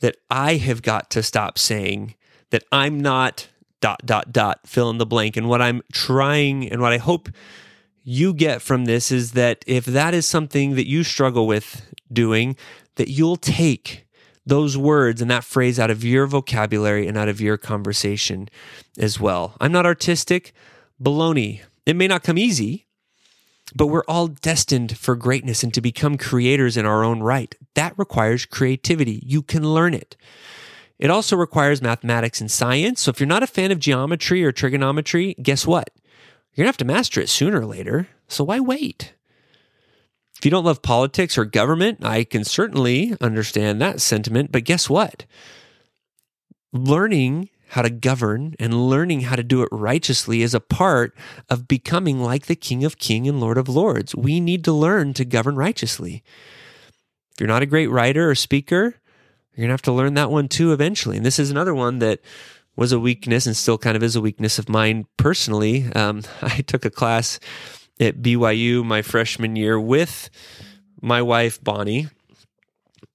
that 0.00 0.16
I 0.30 0.56
have 0.56 0.82
got 0.82 1.08
to 1.12 1.22
stop 1.22 1.58
saying 1.58 2.14
that 2.50 2.64
I'm 2.70 3.00
not 3.00 3.48
dot, 3.80 4.04
dot, 4.04 4.32
dot, 4.32 4.66
fill 4.66 4.90
in 4.90 4.98
the 4.98 5.06
blank. 5.06 5.38
And 5.38 5.48
what 5.48 5.62
I'm 5.62 5.80
trying 5.90 6.70
and 6.70 6.82
what 6.82 6.92
I 6.92 6.98
hope 6.98 7.30
you 8.04 8.34
get 8.34 8.60
from 8.60 8.84
this 8.84 9.10
is 9.10 9.32
that 9.32 9.64
if 9.66 9.86
that 9.86 10.12
is 10.12 10.26
something 10.26 10.74
that 10.74 10.86
you 10.86 11.02
struggle 11.02 11.46
with 11.46 11.90
doing, 12.12 12.54
that 12.96 13.08
you'll 13.08 13.36
take 13.36 14.06
those 14.44 14.76
words 14.76 15.22
and 15.22 15.30
that 15.30 15.44
phrase 15.44 15.80
out 15.80 15.90
of 15.90 16.04
your 16.04 16.26
vocabulary 16.26 17.06
and 17.06 17.16
out 17.16 17.30
of 17.30 17.40
your 17.40 17.56
conversation 17.56 18.50
as 18.98 19.18
well. 19.18 19.56
I'm 19.58 19.72
not 19.72 19.86
artistic. 19.86 20.52
Baloney. 21.02 21.62
It 21.86 21.96
may 21.96 22.06
not 22.06 22.22
come 22.22 22.36
easy, 22.36 22.86
but 23.74 23.86
we're 23.86 24.04
all 24.08 24.28
destined 24.28 24.96
for 24.96 25.16
greatness 25.16 25.62
and 25.62 25.72
to 25.74 25.80
become 25.80 26.18
creators 26.18 26.76
in 26.76 26.86
our 26.86 27.04
own 27.04 27.20
right. 27.20 27.54
That 27.74 27.98
requires 27.98 28.46
creativity. 28.46 29.22
You 29.24 29.42
can 29.42 29.62
learn 29.62 29.94
it. 29.94 30.16
It 30.98 31.10
also 31.10 31.36
requires 31.36 31.80
mathematics 31.80 32.40
and 32.40 32.50
science. 32.50 33.00
So 33.00 33.10
if 33.10 33.20
you're 33.20 33.26
not 33.26 33.42
a 33.42 33.46
fan 33.46 33.72
of 33.72 33.78
geometry 33.78 34.44
or 34.44 34.52
trigonometry, 34.52 35.34
guess 35.42 35.66
what? 35.66 35.90
You're 36.52 36.64
going 36.64 36.66
to 36.66 36.68
have 36.68 36.76
to 36.78 36.84
master 36.84 37.20
it 37.20 37.28
sooner 37.28 37.60
or 37.60 37.66
later. 37.66 38.08
So 38.28 38.44
why 38.44 38.60
wait? 38.60 39.14
If 40.36 40.44
you 40.44 40.50
don't 40.50 40.64
love 40.64 40.82
politics 40.82 41.38
or 41.38 41.44
government, 41.44 42.04
I 42.04 42.24
can 42.24 42.44
certainly 42.44 43.14
understand 43.20 43.80
that 43.80 44.00
sentiment. 44.00 44.52
But 44.52 44.64
guess 44.64 44.90
what? 44.90 45.26
Learning 46.72 47.50
how 47.70 47.82
to 47.82 47.90
govern 47.90 48.54
and 48.58 48.88
learning 48.88 49.22
how 49.22 49.36
to 49.36 49.44
do 49.44 49.62
it 49.62 49.68
righteously 49.70 50.42
is 50.42 50.54
a 50.54 50.60
part 50.60 51.16
of 51.48 51.68
becoming 51.68 52.20
like 52.20 52.46
the 52.46 52.56
King 52.56 52.84
of 52.84 52.98
King 52.98 53.28
and 53.28 53.40
Lord 53.40 53.56
of 53.56 53.68
Lords. 53.68 54.14
We 54.14 54.40
need 54.40 54.64
to 54.64 54.72
learn 54.72 55.14
to 55.14 55.24
govern 55.24 55.54
righteously. 55.54 56.24
If 57.32 57.40
you're 57.40 57.46
not 57.46 57.62
a 57.62 57.66
great 57.66 57.86
writer 57.86 58.28
or 58.28 58.34
speaker, 58.34 58.96
you're 59.54 59.62
going 59.62 59.68
to 59.68 59.72
have 59.72 59.82
to 59.82 59.92
learn 59.92 60.14
that 60.14 60.32
one 60.32 60.48
too 60.48 60.72
eventually. 60.72 61.16
And 61.16 61.24
this 61.24 61.38
is 61.38 61.52
another 61.52 61.72
one 61.72 62.00
that 62.00 62.20
was 62.74 62.90
a 62.90 62.98
weakness 62.98 63.46
and 63.46 63.56
still 63.56 63.78
kind 63.78 63.96
of 63.96 64.02
is 64.02 64.16
a 64.16 64.20
weakness 64.20 64.58
of 64.58 64.68
mine 64.68 65.06
personally. 65.16 65.92
Um, 65.92 66.22
I 66.42 66.62
took 66.62 66.84
a 66.84 66.90
class 66.90 67.38
at 68.00 68.20
BYU 68.20 68.84
my 68.84 69.02
freshman 69.02 69.54
year 69.54 69.78
with 69.78 70.28
my 71.00 71.22
wife, 71.22 71.62
Bonnie. 71.62 72.08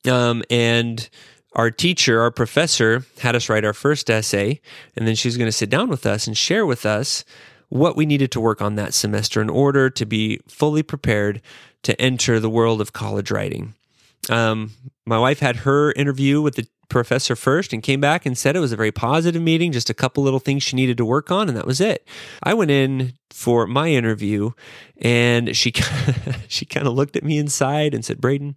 Um, 0.08 0.44
and 0.50 1.10
our 1.56 1.72
teacher, 1.72 2.22
our 2.22 2.32
professor, 2.32 3.06
had 3.20 3.36
us 3.36 3.50
write 3.50 3.66
our 3.66 3.74
first 3.74 4.10
essay, 4.10 4.60
and 4.96 5.08
then 5.08 5.16
she's 5.16 5.38
going 5.38 5.48
to 5.48 5.52
sit 5.52 5.70
down 5.70 5.90
with 5.90 6.06
us 6.06 6.28
and 6.28 6.38
share 6.38 6.66
with 6.66 6.86
us 6.86 7.24
what 7.70 7.96
we 7.96 8.06
needed 8.06 8.32
to 8.32 8.40
work 8.40 8.62
on 8.62 8.76
that 8.76 8.94
semester 8.94 9.42
in 9.42 9.50
order 9.50 9.90
to 9.90 10.06
be 10.06 10.40
fully 10.48 10.84
prepared 10.84 11.42
to 11.84 12.00
enter 12.00 12.40
the 12.40 12.50
world 12.50 12.82
of 12.82 12.94
college 12.94 13.32
writing. 13.32 13.74
Um, 14.30 14.72
my 15.06 15.20
wife 15.20 15.40
had 15.40 15.58
her 15.58 15.92
interview 15.94 16.42
with 16.42 16.56
the 16.56 16.68
professor 16.90 17.36
first 17.36 17.74
and 17.74 17.82
came 17.82 18.02
back 18.02 18.26
and 18.26 18.38
said 18.38 18.56
it 18.56 18.60
was 18.60 18.72
a 18.72 18.78
very 18.78 18.92
positive 18.92 19.42
meeting, 19.42 19.72
just 19.72 19.90
a 19.90 19.94
couple 19.94 20.24
little 20.24 20.40
things 20.40 20.64
she 20.64 20.76
needed 20.76 20.98
to 20.98 21.06
work 21.06 21.32
on, 21.32 21.48
and 21.48 21.58
that 21.58 21.66
was 21.66 21.82
it. 21.82 22.08
I 22.44 22.54
went 22.54 22.72
in 22.72 23.14
for 23.30 23.66
my 23.68 23.90
interview, 23.90 24.52
and 25.02 25.56
she 25.56 25.72
she 26.48 26.66
kind 26.66 26.88
of 26.88 26.94
looked 26.94 27.16
at 27.16 27.24
me 27.24 27.38
inside 27.38 27.94
and 27.94 28.04
said, 28.04 28.20
"Braden." 28.20 28.56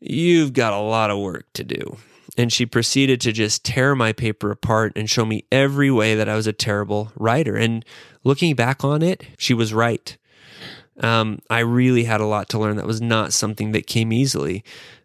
You've 0.00 0.52
got 0.52 0.72
a 0.72 0.78
lot 0.78 1.10
of 1.10 1.18
work 1.18 1.46
to 1.54 1.64
do. 1.64 1.96
And 2.36 2.52
she 2.52 2.66
proceeded 2.66 3.20
to 3.22 3.32
just 3.32 3.64
tear 3.64 3.96
my 3.96 4.12
paper 4.12 4.50
apart 4.50 4.92
and 4.94 5.08
show 5.08 5.24
me 5.24 5.44
every 5.50 5.90
way 5.90 6.14
that 6.14 6.28
I 6.28 6.36
was 6.36 6.46
a 6.46 6.52
terrible 6.52 7.10
writer. 7.16 7.56
And 7.56 7.84
looking 8.22 8.54
back 8.54 8.84
on 8.84 9.02
it, 9.02 9.24
she 9.38 9.54
was 9.54 9.74
right. 9.74 10.16
Um, 11.00 11.40
I 11.48 11.60
really 11.60 12.04
had 12.04 12.20
a 12.20 12.26
lot 12.26 12.48
to 12.50 12.58
learn. 12.58 12.76
That 12.76 12.86
was 12.86 13.00
not 13.00 13.32
something 13.32 13.72
that 13.72 13.86
came 13.86 14.12
easily. 14.12 14.64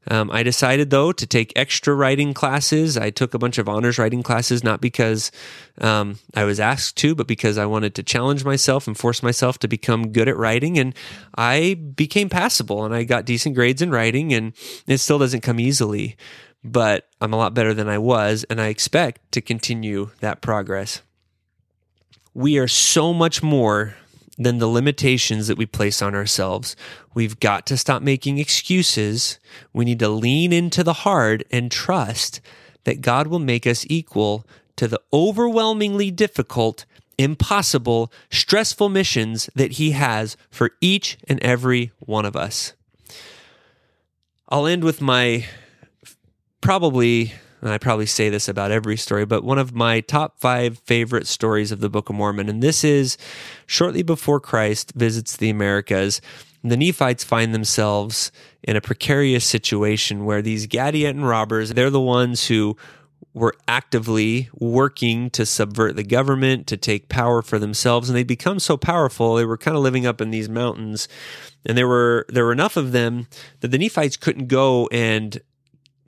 Um, 0.09 0.31
I 0.31 0.43
decided, 0.43 0.89
though, 0.89 1.11
to 1.13 1.25
take 1.25 1.53
extra 1.55 1.93
writing 1.93 2.33
classes. 2.33 2.97
I 2.97 3.09
took 3.09 3.33
a 3.33 3.39
bunch 3.39 3.57
of 3.57 3.69
honors 3.69 3.97
writing 3.97 4.21
classes, 4.21 4.63
not 4.63 4.81
because 4.81 5.31
um, 5.79 6.19
I 6.33 6.43
was 6.43 6.59
asked 6.59 6.97
to, 6.97 7.15
but 7.15 7.27
because 7.27 7.57
I 7.57 7.65
wanted 7.65 7.95
to 7.95 8.03
challenge 8.03 8.43
myself 8.43 8.85
and 8.85 8.97
force 8.97 9.23
myself 9.23 9.59
to 9.59 9.67
become 9.67 10.11
good 10.11 10.27
at 10.27 10.35
writing. 10.35 10.77
And 10.77 10.93
I 11.37 11.75
became 11.75 12.27
passable 12.27 12.83
and 12.83 12.93
I 12.93 13.03
got 13.03 13.25
decent 13.25 13.55
grades 13.55 13.81
in 13.81 13.91
writing, 13.91 14.33
and 14.33 14.53
it 14.87 14.97
still 14.97 15.19
doesn't 15.19 15.41
come 15.41 15.59
easily, 15.59 16.17
but 16.63 17.07
I'm 17.21 17.33
a 17.33 17.37
lot 17.37 17.53
better 17.53 17.73
than 17.73 17.87
I 17.87 17.97
was, 17.97 18.45
and 18.49 18.59
I 18.59 18.67
expect 18.67 19.31
to 19.33 19.41
continue 19.41 20.09
that 20.19 20.41
progress. 20.41 21.01
We 22.33 22.57
are 22.57 22.67
so 22.67 23.13
much 23.13 23.41
more 23.41 23.95
than 24.37 24.57
the 24.57 24.67
limitations 24.67 25.47
that 25.47 25.57
we 25.57 25.65
place 25.65 26.01
on 26.01 26.15
ourselves. 26.15 26.75
We've 27.13 27.39
got 27.39 27.65
to 27.67 27.77
stop 27.77 28.01
making 28.01 28.39
excuses. 28.39 29.39
We 29.73 29.85
need 29.85 29.99
to 29.99 30.09
lean 30.09 30.51
into 30.51 30.83
the 30.83 30.93
hard 30.93 31.43
and 31.51 31.71
trust 31.71 32.41
that 32.83 33.01
God 33.01 33.27
will 33.27 33.39
make 33.39 33.67
us 33.67 33.85
equal 33.89 34.45
to 34.75 34.87
the 34.87 35.01
overwhelmingly 35.13 36.09
difficult, 36.11 36.85
impossible, 37.17 38.11
stressful 38.31 38.89
missions 38.89 39.49
that 39.55 39.73
He 39.73 39.91
has 39.91 40.35
for 40.49 40.71
each 40.81 41.17
and 41.27 41.41
every 41.41 41.91
one 41.99 42.25
of 42.25 42.35
us. 42.35 42.73
I'll 44.49 44.67
end 44.67 44.83
with 44.83 45.01
my 45.01 45.45
probably 46.61 47.33
and 47.63 47.71
I 47.71 47.77
probably 47.77 48.05
say 48.05 48.27
this 48.27 48.49
about 48.49 48.71
every 48.71 48.97
story, 48.97 49.25
but 49.25 49.43
one 49.43 49.57
of 49.57 49.73
my 49.73 50.01
top 50.01 50.37
five 50.37 50.79
favorite 50.79 51.27
stories 51.27 51.71
of 51.71 51.79
the 51.79 51.89
Book 51.89 52.09
of 52.09 52.15
Mormon. 52.15 52.49
And 52.49 52.61
this 52.61 52.83
is 52.83 53.17
shortly 53.65 54.03
before 54.03 54.41
Christ 54.41 54.91
visits 54.95 55.37
the 55.37 55.49
Americas. 55.49 56.19
the 56.61 56.75
Nephites 56.75 57.23
find 57.23 57.53
themselves 57.53 58.33
in 58.63 58.75
a 58.75 58.81
precarious 58.81 59.45
situation 59.45 60.25
where 60.25 60.41
these 60.41 60.67
Gadianton 60.67 61.27
robbers, 61.27 61.69
they're 61.69 61.89
the 61.89 62.01
ones 62.01 62.47
who 62.47 62.75
were 63.33 63.55
actively 63.65 64.49
working 64.55 65.29
to 65.31 65.45
subvert 65.45 65.95
the 65.95 66.03
government, 66.03 66.67
to 66.67 66.77
take 66.77 67.07
power 67.07 67.41
for 67.41 67.59
themselves, 67.59 68.09
and 68.09 68.17
they 68.17 68.23
become 68.23 68.59
so 68.59 68.75
powerful. 68.75 69.35
They 69.35 69.45
were 69.45 69.57
kind 69.57 69.75
of 69.77 69.83
living 69.83 70.05
up 70.05 70.19
in 70.19 70.31
these 70.31 70.49
mountains, 70.49 71.07
and 71.65 71.77
there 71.77 71.87
were 71.87 72.25
there 72.29 72.45
were 72.45 72.51
enough 72.51 72.77
of 72.77 72.91
them 72.91 73.27
that 73.61 73.69
the 73.69 73.77
Nephites 73.77 74.17
couldn't 74.17 74.47
go 74.47 74.87
and 74.91 75.41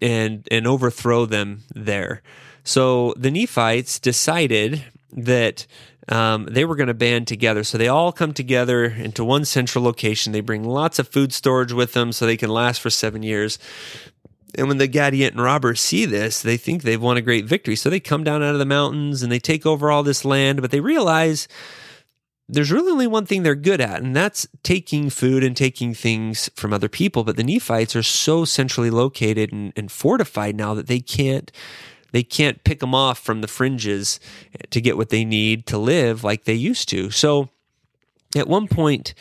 and 0.01 0.47
and 0.51 0.67
overthrow 0.67 1.25
them 1.25 1.63
there. 1.73 2.21
So 2.63 3.13
the 3.17 3.31
Nephites 3.31 3.99
decided 3.99 4.83
that 5.11 5.67
um, 6.07 6.45
they 6.45 6.65
were 6.65 6.75
going 6.75 6.87
to 6.87 6.93
band 6.93 7.27
together. 7.27 7.63
So 7.63 7.77
they 7.77 7.87
all 7.87 8.11
come 8.11 8.33
together 8.33 8.85
into 8.85 9.23
one 9.23 9.45
central 9.45 9.83
location. 9.83 10.33
They 10.33 10.41
bring 10.41 10.63
lots 10.63 10.99
of 10.99 11.07
food 11.07 11.33
storage 11.33 11.73
with 11.73 11.93
them 11.93 12.11
so 12.11 12.25
they 12.25 12.37
can 12.37 12.49
last 12.49 12.81
for 12.81 12.89
seven 12.89 13.23
years. 13.23 13.57
And 14.57 14.67
when 14.67 14.77
the 14.77 14.87
Gadianton 14.87 15.39
robbers 15.39 15.81
see 15.81 16.05
this, 16.05 16.41
they 16.41 16.57
think 16.57 16.81
they've 16.81 17.01
won 17.01 17.17
a 17.17 17.21
great 17.21 17.45
victory. 17.45 17.75
So 17.75 17.89
they 17.89 17.99
come 17.99 18.23
down 18.23 18.43
out 18.43 18.53
of 18.53 18.59
the 18.59 18.65
mountains 18.65 19.21
and 19.21 19.31
they 19.31 19.39
take 19.39 19.65
over 19.65 19.91
all 19.91 20.03
this 20.03 20.23
land, 20.23 20.61
but 20.61 20.71
they 20.71 20.79
realize 20.79 21.47
there's 22.47 22.71
really 22.71 22.91
only 22.91 23.07
one 23.07 23.25
thing 23.25 23.43
they're 23.43 23.55
good 23.55 23.81
at, 23.81 24.01
and 24.01 24.15
that's 24.15 24.47
taking 24.63 25.09
food 25.09 25.43
and 25.43 25.57
taking 25.57 25.93
things 25.93 26.49
from 26.55 26.73
other 26.73 26.89
people. 26.89 27.23
But 27.23 27.37
the 27.37 27.43
Nephites 27.43 27.95
are 27.95 28.03
so 28.03 28.45
centrally 28.45 28.91
located 28.91 29.51
and, 29.51 29.73
and 29.75 29.91
fortified 29.91 30.55
now 30.55 30.73
that 30.73 30.87
they 30.87 30.99
can't 30.99 31.51
they 32.11 32.23
can't 32.23 32.63
pick 32.63 32.79
them 32.79 32.95
off 32.95 33.19
from 33.19 33.41
the 33.41 33.47
fringes 33.47 34.21
to 34.69 34.79
get 34.79 34.95
what 34.95 35.09
they 35.09 35.25
need 35.25 35.65
to 35.65 35.77
live 35.77 36.23
like 36.23 36.45
they 36.45 36.53
used 36.53 36.87
to. 36.89 37.09
So 37.09 37.49
at 38.37 38.47
one 38.47 38.69
point, 38.69 39.13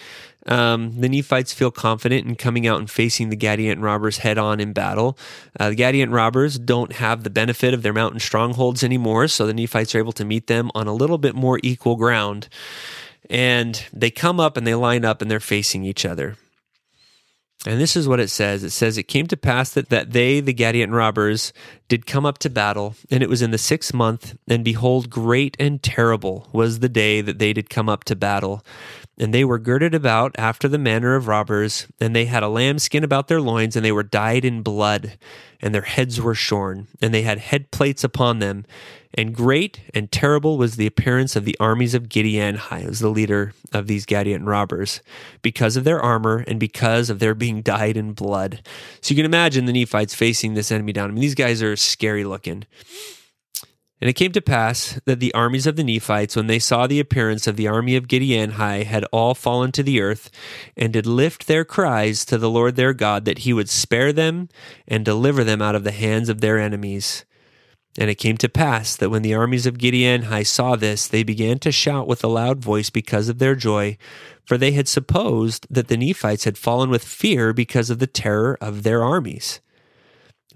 um, 0.46 1.00
the 1.00 1.08
Nephites 1.08 1.52
feel 1.52 1.70
confident 1.70 2.26
in 2.26 2.36
coming 2.36 2.66
out 2.66 2.78
and 2.78 2.88
facing 2.88 3.30
the 3.30 3.36
Gadianton 3.36 3.82
robbers 3.82 4.18
head 4.18 4.38
on 4.38 4.60
in 4.60 4.72
battle. 4.72 5.18
Uh, 5.58 5.70
the 5.70 5.76
Gadianton 5.76 6.12
robbers 6.12 6.58
don't 6.58 6.92
have 6.92 7.24
the 7.24 7.30
benefit 7.30 7.74
of 7.74 7.82
their 7.82 7.92
mountain 7.92 8.20
strongholds 8.20 8.84
anymore, 8.84 9.26
so 9.26 9.46
the 9.46 9.54
Nephites 9.54 9.94
are 9.94 9.98
able 9.98 10.12
to 10.12 10.24
meet 10.24 10.46
them 10.46 10.70
on 10.74 10.86
a 10.86 10.94
little 10.94 11.18
bit 11.18 11.34
more 11.34 11.58
equal 11.62 11.96
ground. 11.96 12.48
And 13.30 13.84
they 13.92 14.10
come 14.10 14.38
up 14.38 14.56
and 14.56 14.66
they 14.66 14.74
line 14.74 15.04
up 15.04 15.22
and 15.22 15.30
they're 15.30 15.40
facing 15.40 15.84
each 15.84 16.04
other. 16.04 16.36
And 17.66 17.80
this 17.80 17.96
is 17.96 18.06
what 18.06 18.20
it 18.20 18.28
says. 18.28 18.62
It 18.62 18.70
says, 18.70 18.98
It 18.98 19.04
came 19.04 19.26
to 19.28 19.38
pass 19.38 19.70
that, 19.70 19.88
that 19.88 20.12
they, 20.12 20.40
the 20.40 20.52
Gadianton 20.52 20.92
robbers, 20.92 21.54
did 21.88 22.04
come 22.04 22.26
up 22.26 22.36
to 22.38 22.50
battle, 22.50 22.94
and 23.10 23.22
it 23.22 23.28
was 23.28 23.40
in 23.40 23.52
the 23.52 23.58
sixth 23.58 23.94
month, 23.94 24.36
and 24.46 24.62
behold, 24.62 25.08
great 25.08 25.56
and 25.58 25.82
terrible 25.82 26.48
was 26.52 26.80
the 26.80 26.90
day 26.90 27.22
that 27.22 27.38
they 27.38 27.54
did 27.54 27.70
come 27.70 27.88
up 27.88 28.04
to 28.04 28.16
battle. 28.16 28.62
And 29.16 29.32
they 29.32 29.44
were 29.44 29.58
girded 29.58 29.94
about 29.94 30.34
after 30.36 30.68
the 30.68 30.76
manner 30.76 31.14
of 31.14 31.26
robbers, 31.26 31.86
and 32.00 32.14
they 32.14 32.26
had 32.26 32.42
a 32.42 32.48
lambskin 32.48 33.02
about 33.02 33.28
their 33.28 33.40
loins, 33.40 33.76
and 33.76 33.84
they 33.84 33.92
were 33.92 34.02
dyed 34.02 34.44
in 34.44 34.62
blood, 34.62 35.16
and 35.62 35.74
their 35.74 35.82
heads 35.82 36.20
were 36.20 36.34
shorn, 36.34 36.88
and 37.00 37.14
they 37.14 37.22
had 37.22 37.38
head 37.38 37.70
plates 37.70 38.04
upon 38.04 38.40
them. 38.40 38.66
And 39.16 39.32
great 39.32 39.80
and 39.94 40.10
terrible 40.10 40.58
was 40.58 40.74
the 40.74 40.88
appearance 40.88 41.36
of 41.36 41.44
the 41.44 41.56
armies 41.60 41.94
of 41.94 42.08
Gideon, 42.08 42.56
who 42.56 42.86
was 42.86 42.98
the 42.98 43.08
leader 43.08 43.52
of 43.72 43.86
these 43.86 44.06
Gadianton 44.06 44.46
robbers, 44.46 45.02
because 45.40 45.76
of 45.76 45.84
their 45.84 46.00
armor 46.00 46.44
and 46.48 46.58
because 46.58 47.10
of 47.10 47.20
their 47.20 47.34
being 47.34 47.62
dyed 47.62 47.96
in 47.96 48.12
blood. 48.12 48.66
So 49.00 49.14
you 49.14 49.16
can 49.16 49.24
imagine 49.24 49.66
the 49.66 49.72
Nephites 49.72 50.14
facing 50.14 50.54
this 50.54 50.72
enemy 50.72 50.92
down. 50.92 51.10
I 51.10 51.12
mean, 51.12 51.20
these 51.20 51.36
guys 51.36 51.62
are 51.62 51.76
scary 51.76 52.24
looking. 52.24 52.64
And 54.00 54.10
it 54.10 54.14
came 54.14 54.32
to 54.32 54.42
pass 54.42 55.00
that 55.06 55.20
the 55.20 55.32
armies 55.32 55.66
of 55.66 55.76
the 55.76 55.84
Nephites, 55.84 56.34
when 56.34 56.48
they 56.48 56.58
saw 56.58 56.86
the 56.86 56.98
appearance 56.98 57.46
of 57.46 57.56
the 57.56 57.68
army 57.68 57.94
of 57.94 58.08
Giddianhi, 58.08 58.84
had 58.84 59.04
all 59.12 59.34
fallen 59.34 59.70
to 59.72 59.82
the 59.84 60.00
earth, 60.00 60.28
and 60.76 60.92
did 60.92 61.06
lift 61.06 61.46
their 61.46 61.64
cries 61.64 62.24
to 62.26 62.36
the 62.36 62.50
Lord 62.50 62.74
their 62.74 62.92
God 62.92 63.24
that 63.26 63.38
he 63.38 63.52
would 63.52 63.70
spare 63.70 64.12
them 64.12 64.48
and 64.88 65.04
deliver 65.04 65.44
them 65.44 65.62
out 65.62 65.76
of 65.76 65.84
the 65.84 65.92
hands 65.92 66.28
of 66.28 66.40
their 66.40 66.58
enemies. 66.58 67.24
And 67.96 68.10
it 68.10 68.16
came 68.16 68.36
to 68.38 68.48
pass 68.48 68.96
that 68.96 69.10
when 69.10 69.22
the 69.22 69.34
armies 69.34 69.66
of 69.66 69.78
Giddianhi 69.78 70.44
saw 70.46 70.74
this, 70.74 71.06
they 71.06 71.22
began 71.22 71.58
to 71.60 71.70
shout 71.70 72.08
with 72.08 72.24
a 72.24 72.28
loud 72.28 72.58
voice 72.58 72.90
because 72.90 73.28
of 73.28 73.38
their 73.38 73.54
joy, 73.54 73.96
for 74.44 74.58
they 74.58 74.72
had 74.72 74.88
supposed 74.88 75.66
that 75.70 75.88
the 75.88 75.96
Nephites 75.96 76.44
had 76.44 76.58
fallen 76.58 76.90
with 76.90 77.04
fear 77.04 77.52
because 77.52 77.90
of 77.90 78.00
the 78.00 78.08
terror 78.08 78.58
of 78.60 78.82
their 78.82 79.02
armies. 79.02 79.60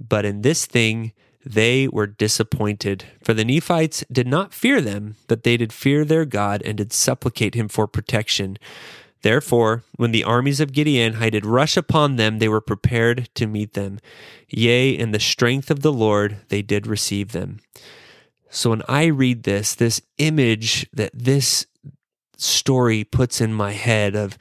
But 0.01 0.25
in 0.25 0.43
this 0.43 0.67
thing 0.67 1.13
they 1.45 1.89
were 1.89 2.07
disappointed, 2.07 3.05
for 3.23 3.33
the 3.33 3.45
Nephites 3.45 4.05
did 4.11 4.27
not 4.27 4.53
fear 4.53 4.81
them, 4.81 5.17
but 5.29 5.45
they 5.45 5.57
did 5.57 5.73
fear 5.73 6.05
their 6.05 6.25
God 6.25 6.61
and 6.65 6.77
did 6.77 6.93
supplicate 6.93 7.55
him 7.55 7.69
for 7.69 7.87
protection. 7.87 8.59
Therefore, 9.23 9.83
when 9.97 10.13
the 10.13 10.25
armies 10.25 10.61
of 10.61 10.73
Gideon 10.73 11.19
did 11.31 11.45
rush 11.45 11.77
upon 11.77 12.17
them, 12.17 12.39
they 12.39 12.49
were 12.49 12.61
prepared 12.61 13.29
to 13.35 13.47
meet 13.47 13.75
them. 13.75 13.99
Yea, 14.49 14.91
in 14.91 15.11
the 15.11 15.21
strength 15.21 15.71
of 15.71 15.81
the 15.81 15.93
Lord 15.93 16.39
they 16.49 16.63
did 16.63 16.87
receive 16.87 17.33
them. 17.33 17.59
So 18.51 18.71
when 18.71 18.83
I 18.89 19.07
read 19.07 19.43
this, 19.43 19.75
this 19.75 20.01
image 20.19 20.89
that 20.93 21.11
this 21.13 21.67
story 22.37 23.05
puts 23.05 23.41
in 23.41 23.53
my 23.53 23.73
head 23.73 24.15
of 24.15 24.39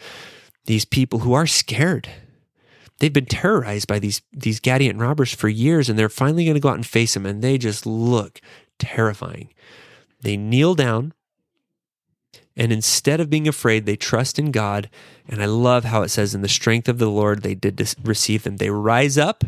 these 0.65 0.85
people 0.85 1.19
who 1.19 1.33
are 1.33 1.47
scared. 1.47 2.07
They've 2.99 3.13
been 3.13 3.25
terrorized 3.25 3.87
by 3.87 3.99
these 3.99 4.21
these 4.31 4.59
Gadianton 4.59 4.99
robbers 4.99 5.33
for 5.33 5.49
years, 5.49 5.89
and 5.89 5.97
they're 5.97 6.09
finally 6.09 6.45
going 6.45 6.55
to 6.55 6.61
go 6.61 6.69
out 6.69 6.75
and 6.75 6.85
face 6.85 7.13
them, 7.13 7.25
and 7.25 7.41
they 7.41 7.57
just 7.57 7.85
look 7.85 8.41
terrifying. 8.79 9.53
They 10.21 10.37
kneel 10.37 10.73
down, 10.73 11.13
and 12.57 12.73
instead 12.73 13.19
of 13.19 13.29
being 13.29 13.47
afraid, 13.47 13.85
they 13.85 13.95
trust 13.95 14.39
in 14.39 14.51
God. 14.51 14.89
And 15.27 15.43
I 15.43 15.45
love 15.45 15.83
how 15.85 16.01
it 16.01 16.09
says, 16.09 16.33
in 16.33 16.41
the 16.41 16.49
strength 16.49 16.89
of 16.89 16.97
the 16.97 17.09
Lord, 17.09 17.43
they 17.43 17.53
did 17.53 17.79
receive 18.03 18.43
them. 18.43 18.57
They 18.57 18.71
rise 18.71 19.15
up 19.15 19.43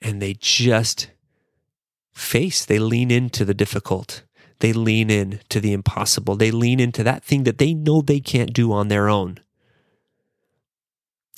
and 0.00 0.22
they 0.22 0.32
just 0.32 1.10
face, 2.14 2.64
they 2.64 2.78
lean 2.78 3.10
into 3.10 3.44
the 3.44 3.54
difficult. 3.54 4.22
They 4.60 4.72
lean 4.72 5.10
in 5.10 5.40
to 5.50 5.60
the 5.60 5.74
impossible. 5.74 6.34
They 6.34 6.50
lean 6.50 6.80
into 6.80 7.02
that 7.02 7.22
thing 7.22 7.44
that 7.44 7.58
they 7.58 7.74
know 7.74 8.00
they 8.00 8.20
can't 8.20 8.54
do 8.54 8.72
on 8.72 8.88
their 8.88 9.08
own. 9.08 9.38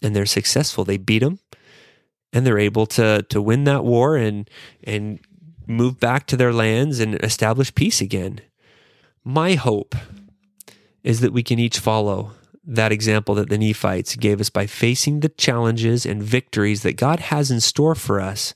And 0.03 0.15
they're 0.15 0.27
successful. 0.27 0.85
They 0.85 0.99
beat 0.99 1.21
them 1.21 1.41
and 2.33 2.47
they're 2.47 2.59
able 2.59 2.87
to, 2.87 3.23
to 3.29 3.43
win 3.43 3.65
that 3.65 3.85
war 3.85 4.17
and, 4.17 4.49
and 4.85 5.19
move 5.67 5.99
back 5.99 6.27
to 6.29 6.37
their 6.37 6.53
lands 6.53 7.01
and 7.01 7.15
establish 7.25 7.75
peace 7.75 8.01
again. 8.01 8.41
My 9.25 9.55
hope 9.55 9.95
is 11.03 11.21
that 11.21 11.33
we 11.33 11.43
can 11.43 11.59
each 11.59 11.79
follow 11.79 12.33
that 12.65 12.93
example 12.93 13.35
that 13.35 13.49
the 13.49 13.59
Nephites 13.59 14.17
gave 14.17 14.41
us 14.41 14.51
by 14.51 14.67
facing 14.67 15.21
the 15.21 15.29
challenges 15.29 16.07
and 16.07 16.23
victories 16.23 16.83
that 16.83 16.97
God 16.97 17.21
has 17.21 17.51
in 17.51 17.61
store 17.61 17.95
for 17.95 18.21
us 18.21 18.55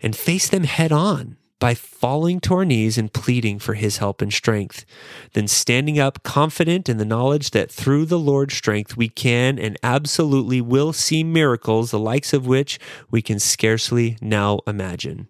and 0.00 0.16
face 0.16 0.48
them 0.48 0.64
head 0.64 0.90
on 0.90 1.36
by 1.58 1.74
falling 1.74 2.40
to 2.40 2.54
our 2.54 2.64
knees 2.64 2.96
and 2.96 3.12
pleading 3.12 3.58
for 3.58 3.74
his 3.74 3.98
help 3.98 4.22
and 4.22 4.32
strength, 4.32 4.86
then 5.34 5.46
standing 5.46 5.98
up 5.98 6.22
confident 6.22 6.88
in 6.88 6.96
the 6.96 7.04
knowledge 7.04 7.50
that 7.50 7.70
through 7.70 8.06
the 8.06 8.18
Lord's 8.18 8.54
strength 8.54 8.96
we 8.96 9.10
can 9.10 9.58
and 9.58 9.76
absolutely 9.82 10.62
will 10.62 10.94
see 10.94 11.22
miracles 11.22 11.90
the 11.90 11.98
likes 11.98 12.32
of 12.32 12.46
which 12.46 12.80
we 13.10 13.20
can 13.20 13.38
scarcely 13.38 14.16
now 14.22 14.60
imagine. 14.66 15.28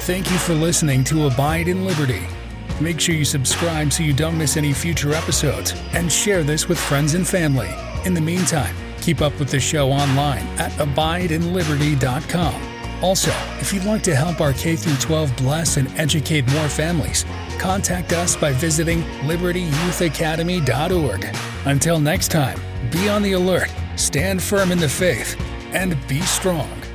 Thank 0.00 0.30
you 0.30 0.36
for 0.36 0.54
listening 0.54 1.02
to 1.04 1.26
Abide 1.26 1.66
in 1.66 1.86
Liberty. 1.86 2.22
Make 2.80 2.98
sure 3.00 3.14
you 3.14 3.24
subscribe 3.24 3.92
so 3.92 4.02
you 4.02 4.12
don't 4.12 4.36
miss 4.36 4.56
any 4.56 4.72
future 4.72 5.14
episodes 5.14 5.74
and 5.92 6.10
share 6.12 6.42
this 6.42 6.68
with 6.68 6.78
friends 6.78 7.14
and 7.14 7.26
family. 7.26 7.70
In 8.04 8.12
the 8.14 8.20
meantime, 8.20 8.74
keep 9.00 9.22
up 9.22 9.38
with 9.38 9.50
the 9.50 9.60
show 9.60 9.90
online 9.90 10.46
at 10.58 10.72
abideinliberty.com. 10.72 12.76
Also, 13.02 13.30
if 13.60 13.72
you'd 13.72 13.84
like 13.84 14.02
to 14.02 14.14
help 14.14 14.40
our 14.40 14.52
K 14.52 14.76
12 14.76 15.36
bless 15.36 15.76
and 15.76 15.88
educate 15.98 16.46
more 16.52 16.68
families, 16.68 17.24
contact 17.58 18.12
us 18.12 18.36
by 18.36 18.52
visiting 18.52 19.02
libertyyouthacademy.org. 19.24 21.36
Until 21.66 22.00
next 22.00 22.28
time, 22.28 22.60
be 22.90 23.08
on 23.08 23.22
the 23.22 23.32
alert, 23.32 23.70
stand 23.96 24.42
firm 24.42 24.72
in 24.72 24.78
the 24.78 24.88
faith, 24.88 25.40
and 25.72 25.96
be 26.08 26.20
strong. 26.22 26.85